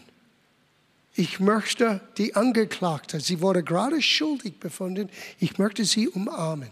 Ich 1.15 1.39
möchte 1.39 2.01
die 2.17 2.35
Angeklagte, 2.35 3.19
sie 3.19 3.41
wurde 3.41 3.63
gerade 3.63 4.01
schuldig 4.01 4.59
befunden, 4.59 5.09
ich 5.39 5.57
möchte 5.57 5.83
sie 5.83 6.07
umarmen 6.07 6.71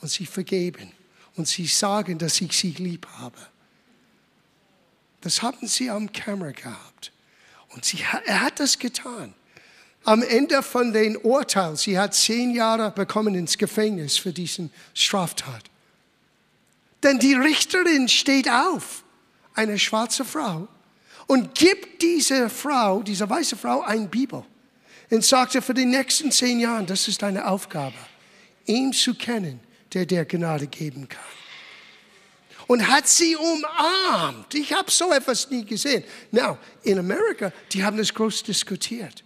und 0.00 0.10
sie 0.10 0.26
vergeben 0.26 0.90
und 1.36 1.46
sie 1.46 1.66
sagen, 1.66 2.18
dass 2.18 2.40
ich 2.40 2.52
sie 2.52 2.72
lieb 2.72 3.06
habe. 3.18 3.38
Das 5.20 5.40
haben 5.40 5.66
sie 5.66 5.88
am 5.88 6.12
Kamera 6.12 6.50
gehabt. 6.50 7.12
Und 7.70 7.84
sie, 7.84 7.98
er 8.26 8.42
hat 8.42 8.60
das 8.60 8.78
getan. 8.78 9.34
Am 10.04 10.22
Ende 10.22 10.62
von 10.62 10.92
den 10.92 11.16
Urteil, 11.16 11.76
sie 11.76 11.98
hat 11.98 12.14
zehn 12.14 12.54
Jahre 12.54 12.90
bekommen 12.90 13.34
ins 13.34 13.56
Gefängnis 13.56 14.18
für 14.18 14.32
diesen 14.32 14.70
Straftat. 14.92 15.64
Denn 17.02 17.18
die 17.18 17.34
Richterin 17.34 18.08
steht 18.08 18.50
auf, 18.50 19.02
eine 19.54 19.78
schwarze 19.78 20.24
Frau, 20.24 20.68
und 21.26 21.54
gibt 21.54 22.02
dieser 22.02 22.50
Frau, 22.50 23.02
dieser 23.02 23.28
weiße 23.28 23.56
Frau, 23.56 23.82
ein 23.82 24.08
Bibel 24.08 24.44
und 25.10 25.24
sagte 25.24 25.62
für 25.62 25.74
die 25.74 25.84
nächsten 25.84 26.30
zehn 26.30 26.60
Jahre, 26.60 26.84
das 26.84 27.08
ist 27.08 27.22
deine 27.22 27.46
Aufgabe, 27.46 27.94
ihn 28.66 28.92
zu 28.92 29.14
kennen, 29.14 29.60
der 29.92 30.06
dir 30.06 30.24
Gnade 30.24 30.66
geben 30.66 31.08
kann. 31.08 31.22
Und 32.66 32.88
hat 32.88 33.06
sie 33.06 33.36
umarmt. 33.36 34.54
Ich 34.54 34.72
habe 34.72 34.90
so 34.90 35.12
etwas 35.12 35.50
nie 35.50 35.64
gesehen. 35.64 36.02
Now, 36.30 36.56
in 36.82 36.98
Amerika, 36.98 37.52
die 37.72 37.84
haben 37.84 37.98
das 37.98 38.12
groß 38.12 38.42
diskutiert. 38.42 39.22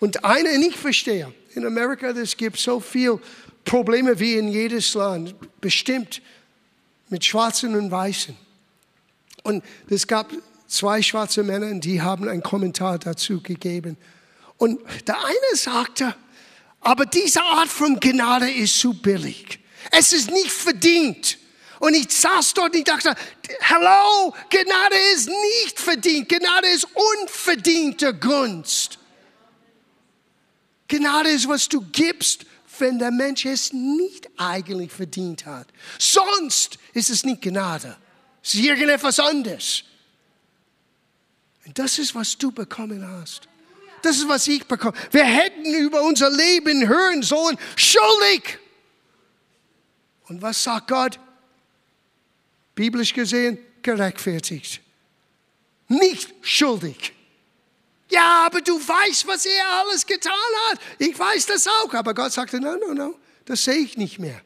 Und 0.00 0.24
eine, 0.24 0.48
ich 0.66 0.76
verstehe, 0.76 1.32
in 1.54 1.66
Amerika, 1.66 2.08
es 2.08 2.36
gibt 2.36 2.58
so 2.58 2.80
viele 2.80 3.20
Probleme 3.64 4.18
wie 4.18 4.34
in 4.34 4.48
jedes 4.48 4.94
Land, 4.94 5.34
bestimmt 5.60 6.22
mit 7.10 7.24
Schwarzen 7.24 7.76
und 7.76 7.90
Weißen. 7.90 8.34
Und 9.42 9.62
es 9.88 10.06
gab 10.06 10.32
zwei 10.66 11.02
schwarze 11.02 11.42
Männer, 11.42 11.74
die 11.80 12.02
haben 12.02 12.28
einen 12.28 12.42
Kommentar 12.42 12.98
dazu 12.98 13.40
gegeben. 13.40 13.96
Und 14.58 14.80
der 15.06 15.16
eine 15.24 15.56
sagte, 15.56 16.14
aber 16.80 17.06
diese 17.06 17.42
Art 17.42 17.68
von 17.68 17.98
Gnade 17.98 18.50
ist 18.50 18.78
zu 18.78 18.94
billig. 18.94 19.58
Es 19.90 20.12
ist 20.12 20.30
nicht 20.30 20.50
verdient. 20.50 21.38
Und 21.80 21.94
ich 21.94 22.10
saß 22.10 22.54
dort 22.54 22.72
und 22.72 22.78
ich 22.78 22.84
dachte, 22.84 23.14
hallo, 23.62 24.34
Gnade 24.50 24.96
ist 25.14 25.28
nicht 25.28 25.80
verdient. 25.80 26.28
Gnade 26.28 26.68
ist 26.68 26.86
unverdiente 26.94 28.14
Gunst. 28.14 28.98
Gnade 30.88 31.30
ist, 31.30 31.48
was 31.48 31.68
du 31.68 31.80
gibst, 31.80 32.44
wenn 32.78 32.98
der 32.98 33.10
Mensch 33.10 33.44
es 33.46 33.72
nicht 33.72 34.28
eigentlich 34.36 34.92
verdient 34.92 35.46
hat. 35.46 35.68
Sonst 35.98 36.78
ist 36.92 37.10
es 37.10 37.24
nicht 37.24 37.42
Gnade. 37.42 37.96
Es 38.42 38.54
ist 38.54 38.60
irgendetwas 38.64 39.18
anderes. 39.20 39.84
Das 41.72 41.98
ist, 41.98 42.14
was 42.14 42.36
du 42.36 42.52
bekommen 42.52 43.06
hast. 43.06 43.48
Das 44.02 44.16
ist, 44.16 44.28
was 44.28 44.46
ich 44.46 44.66
bekomme. 44.66 44.96
Wir 45.10 45.24
hätten 45.24 45.64
über 45.74 46.02
unser 46.02 46.30
Leben 46.30 46.86
hören 46.86 47.22
sollen, 47.22 47.56
schuldig. 47.74 48.58
Und 50.28 50.42
was 50.42 50.62
sagt 50.62 50.88
Gott? 50.88 51.18
Biblisch 52.74 53.14
gesehen, 53.14 53.58
gerechtfertigt. 53.82 54.82
Nicht 55.88 56.34
schuldig. 56.42 57.12
Ja, 58.10 58.44
aber 58.46 58.60
du 58.60 58.76
weißt, 58.78 59.26
was 59.26 59.46
er 59.46 59.68
alles 59.68 60.04
getan 60.04 60.32
hat. 60.68 60.80
Ich 60.98 61.18
weiß 61.18 61.46
das 61.46 61.66
auch. 61.66 61.92
Aber 61.94 62.12
Gott 62.12 62.32
sagte, 62.32 62.60
no, 62.60 62.76
no, 62.76 62.92
no, 62.92 63.18
das 63.46 63.64
sehe 63.64 63.78
ich 63.78 63.96
nicht 63.96 64.18
mehr. 64.18 64.40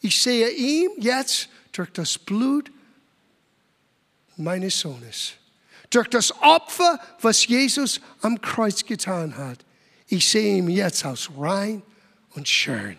Ich 0.00 0.20
sehe 0.20 0.50
ihn 0.50 0.90
jetzt 0.98 1.48
durch 1.72 1.90
das 1.92 2.18
Blut 2.18 2.70
meines 4.36 4.78
Sohnes 4.80 5.34
durch 5.90 6.08
das 6.08 6.32
Opfer, 6.42 7.00
was 7.20 7.46
Jesus 7.46 8.00
am 8.20 8.40
Kreuz 8.40 8.84
getan 8.84 9.36
hat. 9.36 9.58
Ich 10.08 10.28
sehe 10.28 10.56
ihn 10.56 10.68
jetzt 10.68 11.04
als 11.04 11.28
rein 11.36 11.82
und 12.34 12.48
schön. 12.48 12.96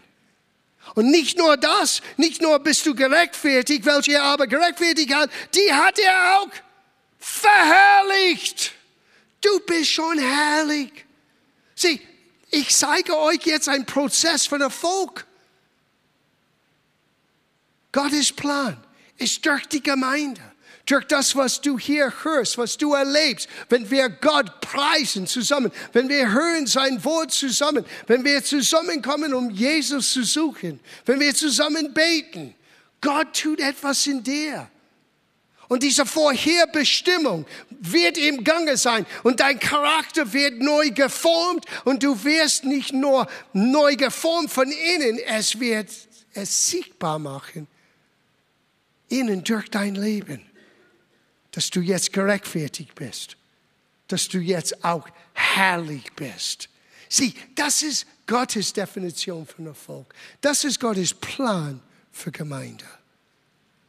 Und 0.95 1.12
nicht 1.12 1.38
nur 1.38 1.58
das, 1.58 2.02
nicht 2.15 2.41
nur 2.41 2.60
bist 2.60 2.86
du 2.86 2.95
gerechtfertigt, 2.95 3.86
welche 3.86 4.13
er 4.13 4.23
aber 4.23 4.47
gerechtfertigt 4.47 5.13
hat, 5.13 5.30
die 5.54 5.73
hat 5.73 6.00
er 6.00 6.39
auch 6.39 6.50
verherrlicht. 7.19 8.71
Du 9.41 9.60
bist 9.62 9.91
schon 9.91 10.17
herrlich. 10.17 11.06
Sieh, 11.76 12.02
ich 12.50 12.76
zeige 12.76 13.17
euch 13.17 13.41
jetzt 13.45 13.69
einen 13.69 13.86
Prozess 13.86 14.47
von 14.47 14.62
Erfolg. 14.62 15.26
Gottes 17.91 18.32
Plan 18.32 18.82
ist 19.17 19.45
durch 19.45 19.67
die 19.67 19.84
Gemeinde 19.84 20.41
durch 20.88 21.06
das, 21.06 21.36
was 21.36 21.62
du 21.62 21.78
hier 21.78 22.12
hörst, 22.23 22.58
was 22.58 22.78
du 22.78 22.93
erlebst, 22.93 23.47
wenn 23.69 23.91
wir 23.91 24.10
Gott 24.10 24.62
preisen 24.62 25.28
zusammen, 25.28 25.71
wenn 25.91 26.10
wir 26.10 26.32
hören 26.32 26.65
sein 26.65 27.04
Wort 27.04 27.32
zusammen, 27.32 27.86
wenn 28.08 28.23
wir 28.23 28.43
zusammenkommen, 28.43 29.34
um 29.34 29.52
Jesus 29.52 30.13
zu 30.13 30.23
suchen, 30.23 30.80
wenn 31.06 31.19
wir 31.19 31.36
zusammen 31.36 31.93
beten. 31.93 32.56
Gott 33.02 33.39
tut 33.39 33.60
etwas 33.60 34.08
in 34.08 34.23
dir. 34.23 34.69
Und 35.67 35.84
diese 35.84 36.06
Vorherbestimmung 36.06 37.45
wird 37.69 38.17
im 38.17 38.45
Gange 38.45 38.78
sein 38.78 39.06
und 39.23 39.41
dein 39.41 39.60
Charakter 39.60 40.32
wird 40.32 40.60
neu 40.60 40.91
geformt 40.91 41.65
und 41.84 42.02
du 42.02 42.23
wirst 42.23 42.63
nicht 42.63 42.93
nur 42.93 43.28
neu 43.52 43.97
geformt 43.97 44.50
von 44.50 44.71
innen, 44.71 45.19
es 45.19 45.60
wird 45.60 45.89
es 46.34 46.67
sichtbar 46.67 47.19
machen, 47.19 47.67
innen 49.10 49.43
durch 49.43 49.69
dein 49.69 49.95
Leben 49.95 50.47
dass 51.58 51.72
du 51.72 51.82
jetzt 51.82 52.13
gerechtfertigt 52.13 52.93
bist, 52.93 53.36
dass 54.10 54.30
du 54.30 54.38
jetzt 54.38 54.86
auch 54.86 55.10
herrlich 55.34 56.04
bist. 56.15 56.70
Sieh, 57.10 57.34
das 57.56 57.82
ist 57.82 58.06
Gottes 58.28 58.72
Definition 58.74 59.48
von 59.48 59.65
Erfolg. 59.65 60.13
Das 60.39 60.63
ist 60.63 60.80
Gottes 60.80 61.15
Plan 61.15 61.82
für 62.12 62.32
Gemeinde. 62.32 62.86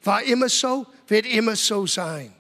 War 0.03 0.23
immer 0.23 0.49
so, 0.49 0.87
wird 1.09 1.27
immer 1.27 1.57
so 1.57 1.87
sein. 1.87 2.33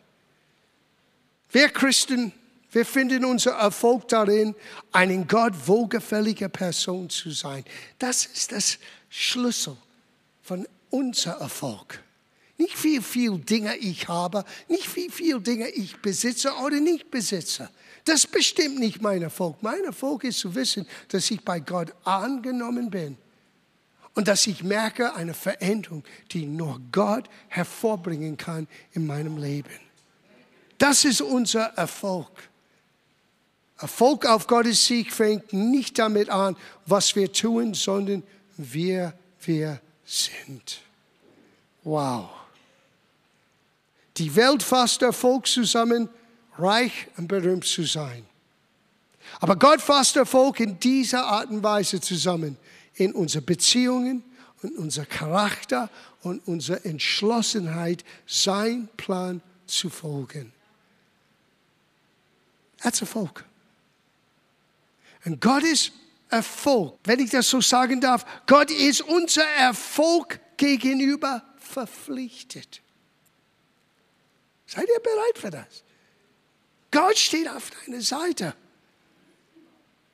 Wir 1.50 1.68
Christen, 1.68 2.32
wir 2.72 2.86
finden 2.86 3.26
unser 3.26 3.50
Erfolg 3.50 4.08
darin, 4.08 4.54
eine 4.92 5.26
Gott 5.26 5.52
wohlgefällige 5.66 6.48
Person 6.48 7.10
zu 7.10 7.32
sein. 7.32 7.66
Das 7.98 8.24
ist 8.24 8.52
das 8.52 8.78
Schlüssel 9.10 9.76
von 10.42 10.66
unser 10.88 11.32
Erfolg. 11.32 12.02
Nicht 12.58 12.82
wie 12.82 13.00
viel 13.00 13.38
Dinge 13.38 13.76
ich 13.76 14.08
habe, 14.08 14.44
nicht 14.68 14.94
wie 14.96 15.08
viel 15.08 15.40
Dinge 15.40 15.68
ich 15.68 15.96
besitze 15.98 16.52
oder 16.64 16.80
nicht 16.80 17.10
besitze. 17.10 17.70
Das 18.04 18.26
bestimmt 18.26 18.80
nicht 18.80 19.00
mein 19.00 19.22
Erfolg. 19.22 19.62
Mein 19.62 19.84
Erfolg 19.84 20.24
ist 20.24 20.40
zu 20.40 20.54
wissen, 20.54 20.86
dass 21.08 21.30
ich 21.30 21.40
bei 21.42 21.60
Gott 21.60 21.94
angenommen 22.04 22.90
bin 22.90 23.16
und 24.14 24.26
dass 24.26 24.48
ich 24.48 24.64
merke 24.64 25.14
eine 25.14 25.34
Veränderung, 25.34 26.02
die 26.32 26.46
nur 26.46 26.80
Gott 26.90 27.28
hervorbringen 27.46 28.36
kann 28.36 28.66
in 28.92 29.06
meinem 29.06 29.36
Leben. 29.36 29.78
Das 30.78 31.04
ist 31.04 31.20
unser 31.20 31.66
Erfolg. 31.76 32.48
Erfolg 33.78 34.26
auf 34.26 34.48
Gottes 34.48 34.84
Sieg 34.86 35.12
fängt 35.12 35.52
nicht 35.52 35.98
damit 36.00 36.30
an, 36.30 36.56
was 36.86 37.14
wir 37.14 37.32
tun, 37.32 37.74
sondern 37.74 38.24
wer 38.56 39.16
wir 39.42 39.80
sind. 40.04 40.80
Wow. 41.84 42.37
Die 44.18 44.34
Welt 44.34 44.62
fasst 44.62 45.02
Erfolg 45.02 45.46
zusammen 45.46 46.08
reich 46.56 47.06
und 47.16 47.28
berühmt 47.28 47.64
zu 47.64 47.84
sein. 47.84 48.26
Aber 49.40 49.56
Gott 49.56 49.80
fasst 49.80 50.16
Erfolg 50.16 50.60
in 50.60 50.78
dieser 50.80 51.24
Art 51.24 51.50
und 51.50 51.62
Weise 51.62 52.00
zusammen, 52.00 52.56
in 52.94 53.12
unsere 53.12 53.42
Beziehungen 53.42 54.24
und 54.62 54.76
unser 54.76 55.06
Charakter 55.06 55.88
und 56.22 56.46
unsere 56.48 56.84
Entschlossenheit, 56.84 58.04
sein 58.26 58.88
Plan 58.96 59.40
zu 59.66 59.88
folgen. 59.88 60.52
Ist 62.82 63.00
Erfolg. 63.00 63.44
Und 65.24 65.40
Gott 65.40 65.62
ist 65.62 65.92
Erfolg, 66.30 66.98
wenn 67.04 67.20
ich 67.20 67.30
das 67.30 67.48
so 67.48 67.60
sagen 67.60 68.00
darf, 68.00 68.24
Gott 68.46 68.70
ist 68.70 69.02
unser 69.02 69.44
Erfolg 69.44 70.40
gegenüber 70.56 71.42
verpflichtet. 71.58 72.80
Seid 74.68 74.86
ihr 74.86 75.00
bereit 75.00 75.38
für 75.38 75.50
das? 75.50 75.82
Gott 76.90 77.18
steht 77.18 77.48
auf 77.48 77.70
deiner 77.70 78.02
Seite. 78.02 78.54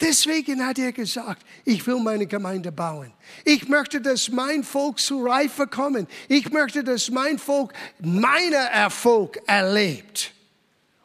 Deswegen 0.01 0.64
hat 0.64 0.79
er 0.79 0.93
gesagt, 0.93 1.45
ich 1.64 1.87
will 1.87 1.99
meine 1.99 2.27
Gemeinde 2.27 2.71
bauen. 2.71 3.12
Ich 3.45 3.69
möchte, 3.69 4.01
dass 4.01 4.29
mein 4.29 4.62
Volk 4.62 4.99
zu 4.99 5.25
Reife 5.25 5.67
kommen. 5.67 6.07
Ich 6.29 6.51
möchte, 6.51 6.85
dass 6.85 7.11
mein 7.11 7.38
Volk 7.38 7.73
meinen 8.01 8.53
Erfolg 8.53 9.40
erlebt. 9.47 10.33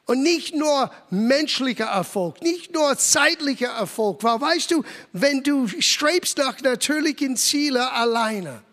Und 0.05 0.23
nicht 0.23 0.55
nur 0.55 0.91
menschlicher 1.11 1.85
Erfolg, 1.85 2.41
nicht 2.41 2.73
nur 2.73 2.97
zeitlicher 2.97 3.69
Erfolg. 3.69 4.23
Weil 4.23 4.41
weißt 4.41 4.71
du, 4.71 4.83
wenn 5.13 5.43
du 5.43 5.67
strebst 5.67 6.37
nach 6.39 6.59
natürlichen 6.61 7.37
Zielen 7.37 7.77
alleine, 7.77 8.63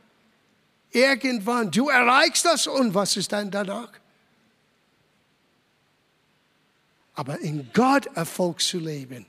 irgendwann, 0.91 1.71
du 1.71 1.89
erreichst 1.89 2.47
das 2.47 2.67
und 2.67 2.95
was 2.95 3.17
ist 3.19 3.33
dann 3.33 3.51
danach? 3.51 3.91
Aber 7.16 7.40
in 7.40 7.68
Gott 7.72 8.07
Erfolg 8.14 8.61
zu 8.61 8.79
leben, 8.79 9.26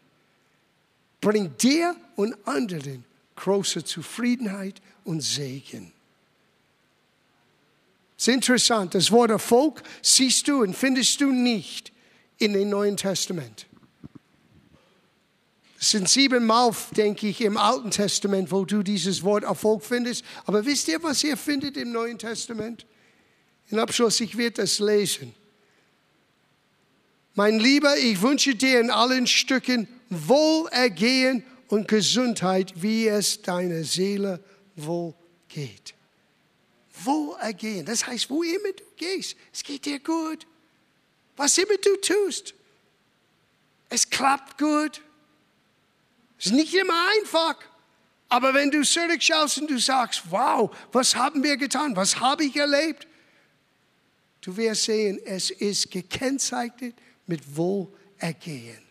bringt 1.19 1.63
dir 1.63 1.95
und 2.15 2.35
anderen 2.47 3.03
große 3.35 3.83
Zufriedenheit 3.83 4.81
und 5.03 5.21
Segen. 5.21 5.91
Es 8.17 8.27
ist 8.27 8.33
interessant, 8.33 8.95
das 8.95 9.11
Wort 9.11 9.31
Erfolg 9.31 9.83
siehst 10.01 10.47
du 10.47 10.61
und 10.61 10.75
findest 10.75 11.21
du 11.21 11.31
nicht 11.31 11.91
in 12.39 12.53
dem 12.53 12.69
Neuen 12.69 12.97
Testament. 12.97 13.67
Es 15.79 15.91
sind 15.91 16.09
siebenmal, 16.09 16.71
denke 16.95 17.27
ich, 17.27 17.41
im 17.41 17.55
Alten 17.55 17.91
Testament, 17.91 18.51
wo 18.51 18.65
du 18.65 18.81
dieses 18.81 19.21
Wort 19.21 19.43
Erfolg 19.43 19.83
findest. 19.83 20.25
Aber 20.45 20.65
wisst 20.65 20.87
ihr, 20.87 21.01
was 21.03 21.23
ihr 21.23 21.37
findet 21.37 21.77
im 21.77 21.91
Neuen 21.91 22.17
Testament? 22.17 22.87
In 23.69 23.77
Abschluss, 23.77 24.19
ich 24.19 24.35
werde 24.37 24.61
das 24.61 24.79
lesen. 24.79 25.35
Mein 27.37 27.59
Lieber, 27.59 27.95
ich 27.95 28.19
wünsche 28.23 28.55
dir 28.55 28.79
in 28.79 28.89
allen 28.89 29.27
Stücken 29.27 29.87
Wohlergehen 30.09 31.43
und 31.67 31.87
Gesundheit, 31.87 32.73
wie 32.81 33.07
es 33.07 33.43
deiner 33.43 33.83
Seele 33.83 34.43
wohl 34.75 35.13
geht. 35.47 35.93
Wohlergehen, 37.03 37.85
das 37.85 38.07
heißt, 38.07 38.31
wo 38.31 38.41
immer 38.41 38.71
du 38.75 38.83
gehst, 38.95 39.35
es 39.53 39.61
geht 39.61 39.85
dir 39.85 39.99
gut. 39.99 40.47
Was 41.35 41.59
immer 41.59 41.77
du 41.77 41.95
tust, 41.97 42.55
es 43.89 44.09
klappt 44.09 44.57
gut. 44.57 45.03
Es 46.39 46.47
ist 46.47 46.53
nicht 46.53 46.73
immer 46.73 47.07
einfach. 47.19 47.57
Aber 48.29 48.55
wenn 48.55 48.71
du 48.71 48.81
zurückschaust 48.81 49.59
und 49.59 49.69
du 49.69 49.77
sagst, 49.77 50.23
wow, 50.31 50.75
was 50.91 51.15
haben 51.15 51.43
wir 51.43 51.55
getan? 51.57 51.95
Was 51.95 52.19
habe 52.19 52.45
ich 52.45 52.55
erlebt? 52.55 53.05
Du 54.41 54.57
wirst 54.57 54.85
sehen, 54.85 55.19
es 55.23 55.51
ist 55.51 55.91
gekennzeichnet 55.91 56.95
mit 57.27 57.55
Wohlergehen. 57.55 58.81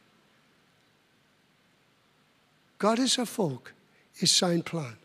Gottes 2.79 3.19
Erfolg 3.19 3.75
ist 4.19 4.37
sein 4.37 4.63
Plan. 4.63 4.97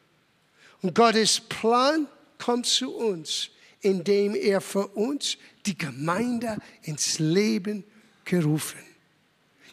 Und 0.81 0.93
Gottes 0.93 1.39
Plan 1.39 2.07
kommt 2.37 2.65
zu 2.65 2.93
uns, 2.93 3.49
indem 3.81 4.35
er 4.35 4.61
für 4.61 4.87
uns 4.87 5.37
die 5.65 5.77
Gemeinde 5.77 6.57
ins 6.83 7.19
Leben 7.19 7.83
gerufen. 8.25 8.79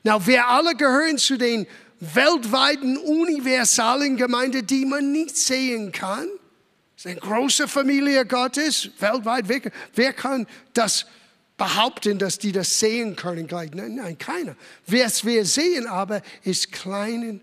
Na, 0.02 0.24
wir 0.26 0.46
alle 0.46 0.74
gehören 0.74 1.18
zu 1.18 1.36
den 1.36 1.66
weltweiten 2.00 2.96
universalen 2.96 4.16
Gemeinden, 4.16 4.66
die 4.66 4.84
man 4.84 5.12
nicht 5.12 5.36
sehen 5.36 5.92
kann. 5.92 6.28
Es 6.96 7.04
ist 7.04 7.10
eine 7.10 7.20
große 7.20 7.68
Familie 7.68 8.24
Gottes, 8.24 8.90
weltweit. 8.98 9.44
Wer 9.94 10.12
kann 10.12 10.46
das 10.74 11.06
behaupten, 11.58 12.18
dass 12.18 12.38
die 12.38 12.52
das 12.52 12.78
sehen 12.78 13.16
können 13.16 13.46
gleich. 13.46 13.72
Nein, 13.74 13.96
nein, 13.96 14.16
keiner. 14.16 14.56
Was 14.86 15.24
wir 15.24 15.44
sehen 15.44 15.86
aber, 15.86 16.22
ist 16.44 16.72
kleine 16.72 17.40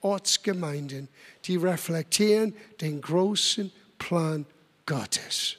Ortsgemeinden, 0.00 1.08
die 1.44 1.56
reflektieren 1.56 2.54
den 2.80 3.02
großen 3.02 3.70
Plan 3.98 4.46
Gottes. 4.86 5.56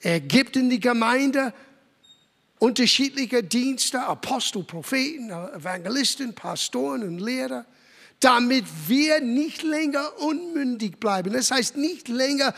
Er 0.00 0.20
gibt 0.20 0.56
in 0.56 0.70
die 0.70 0.80
Gemeinde 0.80 1.52
unterschiedliche 2.60 3.42
Dienste, 3.42 4.00
Apostel, 4.00 4.62
Propheten, 4.62 5.30
Evangelisten, 5.30 6.34
Pastoren 6.34 7.02
und 7.02 7.18
Lehrer, 7.18 7.66
damit 8.20 8.64
wir 8.86 9.20
nicht 9.20 9.62
länger 9.62 10.18
unmündig 10.20 10.98
bleiben. 10.98 11.32
Das 11.32 11.50
heißt, 11.50 11.76
nicht 11.76 12.08
länger 12.08 12.54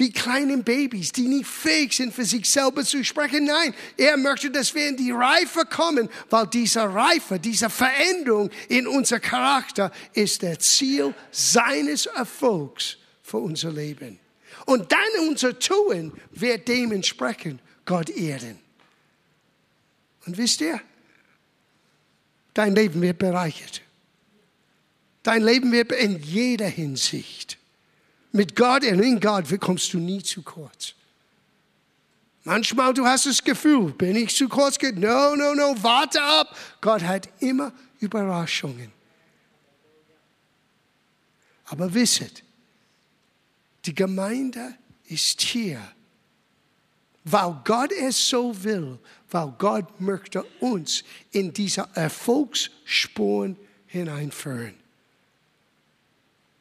wie 0.00 0.10
kleinen 0.10 0.64
Babys, 0.64 1.12
die 1.12 1.28
nicht 1.28 1.46
fähig 1.46 1.92
sind, 1.92 2.12
für 2.12 2.24
sich 2.24 2.48
selber 2.48 2.82
zu 2.82 3.04
sprechen. 3.04 3.44
Nein, 3.44 3.74
er 3.96 4.16
möchte, 4.16 4.50
dass 4.50 4.74
wir 4.74 4.88
in 4.88 4.96
die 4.96 5.12
Reife 5.12 5.66
kommen, 5.66 6.08
weil 6.30 6.46
diese 6.46 6.82
Reife, 6.82 7.38
diese 7.38 7.70
Veränderung 7.70 8.50
in 8.68 8.88
unser 8.88 9.20
Charakter 9.20 9.92
ist 10.14 10.42
der 10.42 10.58
Ziel 10.58 11.14
seines 11.30 12.06
Erfolgs 12.06 12.96
für 13.22 13.36
unser 13.36 13.70
Leben. 13.70 14.18
Und 14.66 14.90
dann 14.90 15.28
unser 15.28 15.58
Tun 15.58 16.12
wird 16.30 16.66
dementsprechend 16.66 17.60
Gott 17.84 18.10
ehren. 18.10 18.58
Und 20.26 20.38
wisst 20.38 20.62
ihr, 20.62 20.80
dein 22.54 22.74
Leben 22.74 23.00
wird 23.02 23.18
bereichert. 23.18 23.82
Dein 25.22 25.42
Leben 25.42 25.70
wird 25.72 25.92
in 25.92 26.22
jeder 26.22 26.66
Hinsicht 26.66 27.59
mit 28.32 28.54
Gott 28.56 28.84
und 28.84 29.00
in 29.00 29.20
Gott 29.20 29.44
kommst 29.60 29.92
du 29.92 29.98
nie 29.98 30.22
zu 30.22 30.42
kurz. 30.42 30.94
Manchmal 32.44 32.94
du 32.94 33.04
hast 33.04 33.26
das 33.26 33.44
Gefühl, 33.44 33.92
bin 33.92 34.16
ich 34.16 34.34
zu 34.34 34.48
kurz 34.48 34.78
gekommen? 34.78 35.02
No, 35.02 35.36
no, 35.36 35.54
no, 35.54 35.74
warte 35.82 36.22
ab. 36.22 36.56
Gott 36.80 37.02
hat 37.02 37.28
immer 37.40 37.72
Überraschungen. 37.98 38.92
Aber 41.66 41.92
wisset, 41.92 42.42
die 43.84 43.94
Gemeinde 43.94 44.74
ist 45.04 45.40
hier, 45.40 45.80
weil 47.24 47.60
Gott 47.64 47.92
es 47.92 48.28
so 48.28 48.64
will, 48.64 48.98
weil 49.30 49.54
Gott 49.58 50.00
möchte 50.00 50.42
uns 50.60 51.04
in 51.30 51.52
diese 51.52 51.88
Erfolgsspuren 51.94 53.56
hineinführen. 53.86 54.79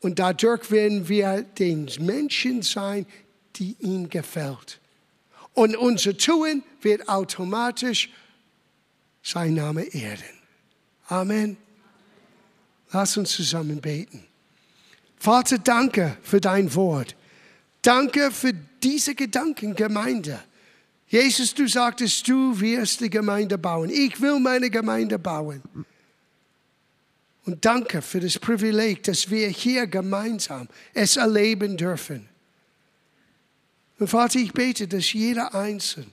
Und 0.01 0.19
dadurch 0.19 0.71
werden 0.71 1.09
wir 1.09 1.41
den 1.41 1.89
Menschen 1.99 2.62
sein, 2.62 3.05
die 3.55 3.75
ihm 3.79 4.09
gefällt. 4.09 4.79
Und 5.53 5.75
unser 5.75 6.17
Tun 6.17 6.63
wird 6.81 7.09
automatisch 7.09 8.09
sein 9.21 9.55
Name 9.55 9.83
ehren. 9.83 10.23
Amen. 11.07 11.57
Lass 12.91 13.17
uns 13.17 13.31
zusammen 13.31 13.81
beten. 13.81 14.25
Vater, 15.17 15.57
danke 15.57 16.17
für 16.21 16.39
dein 16.39 16.73
Wort. 16.75 17.15
Danke 17.81 18.31
für 18.31 18.53
diese 18.81 19.15
Gedankengemeinde. 19.15 20.39
Jesus, 21.07 21.53
du 21.53 21.67
sagtest, 21.67 22.27
du 22.27 22.59
wirst 22.59 23.01
die 23.01 23.09
Gemeinde 23.09 23.57
bauen. 23.57 23.89
Ich 23.89 24.21
will 24.21 24.39
meine 24.39 24.69
Gemeinde 24.69 25.19
bauen. 25.19 25.62
Und 27.49 27.65
danke 27.65 28.03
für 28.03 28.19
das 28.19 28.38
Privileg, 28.38 29.01
dass 29.01 29.31
wir 29.31 29.47
hier 29.47 29.88
gemeinsam 29.88 30.67
es 30.93 31.17
erleben 31.17 31.77
dürfen. 31.77 32.29
Und 33.97 34.07
Vater, 34.07 34.38
ich 34.38 34.53
bete, 34.53 34.88
dass 34.88 35.12
jeder 35.13 35.55
Einzelne, 35.55 36.05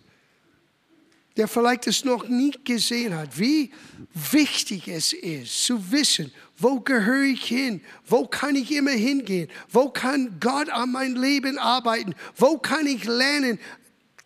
der 1.37 1.47
vielleicht 1.47 1.89
es 1.89 2.07
noch 2.07 2.27
nie 2.27 2.53
gesehen 2.65 3.15
hat, 3.15 3.39
wie 3.39 3.71
wichtig 4.15 4.89
es 4.89 5.13
ist, 5.13 5.63
zu 5.63 5.93
wissen, 5.93 6.33
wo 6.57 6.81
gehöre 6.81 7.25
ich 7.25 7.45
hin? 7.45 7.83
Wo 8.07 8.27
kann 8.27 8.57
ich 8.57 8.73
immer 8.73 8.93
hingehen? 8.93 9.51
Wo 9.69 9.91
kann 9.91 10.41
Gott 10.41 10.71
an 10.71 10.93
mein 10.93 11.17
Leben 11.17 11.59
arbeiten? 11.59 12.15
Wo 12.35 12.57
kann 12.57 12.87
ich 12.87 13.05
lernen, 13.05 13.59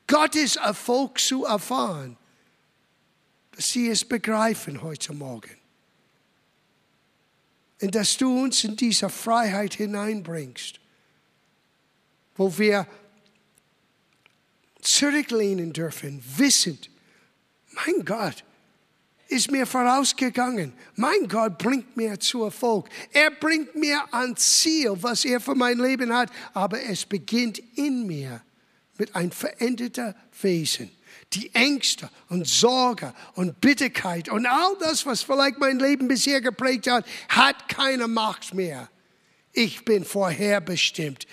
Gottes 0.07 0.55
Erfolg 0.55 1.19
zu 1.19 1.45
erfahren? 1.45 2.17
Dass 3.57 3.69
sie 3.71 3.89
es 3.89 4.05
begreifen 4.05 4.81
heute 4.83 5.13
Morgen. 5.13 5.60
Und 7.81 7.95
dass 7.95 8.17
du 8.17 8.43
uns 8.43 8.65
in 8.65 8.77
diese 8.77 9.09
Freiheit 9.09 9.75
hineinbringst, 9.75 10.81
wo 12.37 12.59
wir 12.59 12.87
zurücklehnen 14.83 15.73
dürfen, 15.73 16.23
wissend, 16.37 16.91
mein 17.73 18.05
Gott 18.05 18.45
ist 19.31 19.51
mir 19.51 19.65
vorausgegangen. 19.65 20.73
Mein 20.97 21.29
Gott 21.29 21.57
bringt 21.59 21.97
mir 21.97 22.19
zu 22.19 22.45
Erfolg. 22.45 22.89
Er 23.13 23.31
bringt 23.31 23.77
mir 23.77 24.03
an 24.13 24.37
Ziel, 24.37 24.97
was 25.01 25.25
er 25.25 25.41
für 25.41 25.55
mein 25.55 25.79
Leben 25.79 26.13
hat. 26.13 26.31
Aber 26.53 26.83
es 26.83 27.07
beginnt 27.07 27.61
in 27.77 28.07
mir 28.07 28.43
mit 28.99 29.15
ein 29.15 29.31
veränderter 29.31 30.17
Wesen. 30.43 30.91
Die 31.33 31.55
Ängste 31.55 32.11
und 32.29 32.47
Sorge 32.47 33.15
und 33.35 33.61
Bitterkeit 33.61 34.29
und 34.29 34.47
all 34.47 34.77
das, 34.81 35.07
was 35.07 35.23
vielleicht 35.23 35.59
mein 35.59 35.79
Leben 35.79 36.09
bisher 36.09 36.41
geprägt 36.41 36.89
hat, 36.89 37.07
hat 37.29 37.69
keine 37.69 38.09
Macht 38.09 38.53
mehr. 38.53 38.89
Ich 39.53 39.85
bin 39.85 40.05
vorherbestimmt. 40.05 41.27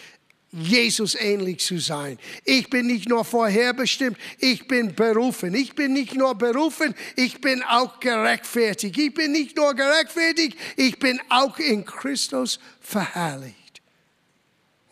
Jesus 0.52 1.16
ähnlich 1.16 1.60
zu 1.60 1.78
sein. 1.78 2.18
Ich 2.46 2.70
bin 2.70 2.88
nicht 2.88 3.10
nur 3.10 3.26
vorherbestimmt, 3.26 4.18
ich 4.40 4.68
bin 4.68 4.96
berufen. 4.96 5.54
Ich 5.54 5.76
bin 5.76 5.94
nicht 5.94 6.16
nur 6.16 6.36
berufen, 6.36 6.96
ich 7.16 7.42
bin 7.42 7.62
auch 7.64 8.00
gerechtfertigt. 8.00 8.98
Ich 8.98 9.14
bin 9.14 9.34
nicht 9.34 9.58
nur 9.58 9.74
gerechtfertigt, 9.74 10.58
ich 10.78 10.98
bin 11.00 11.20
auch 11.30 11.60
in 11.60 11.86
Christus 11.86 12.60
verherrlicht. 12.80 13.82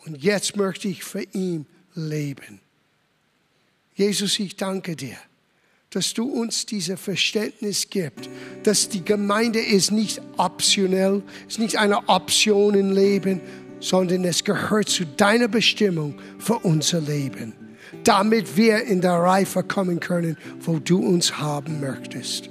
Und 0.04 0.22
jetzt 0.22 0.56
möchte 0.56 0.88
ich 0.88 1.02
für 1.02 1.22
ihn 1.32 1.66
leben. 1.94 2.60
Jesus, 3.96 4.38
ich 4.38 4.56
danke 4.56 4.94
dir, 4.94 5.16
dass 5.88 6.12
du 6.12 6.24
uns 6.30 6.66
dieses 6.66 7.00
Verständnis 7.00 7.88
gibst, 7.88 8.28
dass 8.62 8.90
die 8.90 9.02
Gemeinde 9.02 9.58
ist 9.58 9.90
nicht 9.90 10.20
optionell, 10.36 11.22
ist 11.48 11.58
nicht 11.58 11.78
eine 11.78 12.06
Option 12.06 12.74
im 12.74 12.92
Leben, 12.92 13.40
sondern 13.80 14.24
es 14.24 14.44
gehört 14.44 14.90
zu 14.90 15.06
deiner 15.06 15.48
Bestimmung 15.48 16.14
für 16.38 16.58
unser 16.58 17.00
Leben, 17.00 17.54
damit 18.04 18.58
wir 18.58 18.84
in 18.84 19.00
der 19.00 19.14
Reife 19.14 19.62
kommen 19.62 19.98
können, 19.98 20.36
wo 20.60 20.78
du 20.78 20.98
uns 20.98 21.38
haben 21.38 21.80
möchtest. 21.80 22.50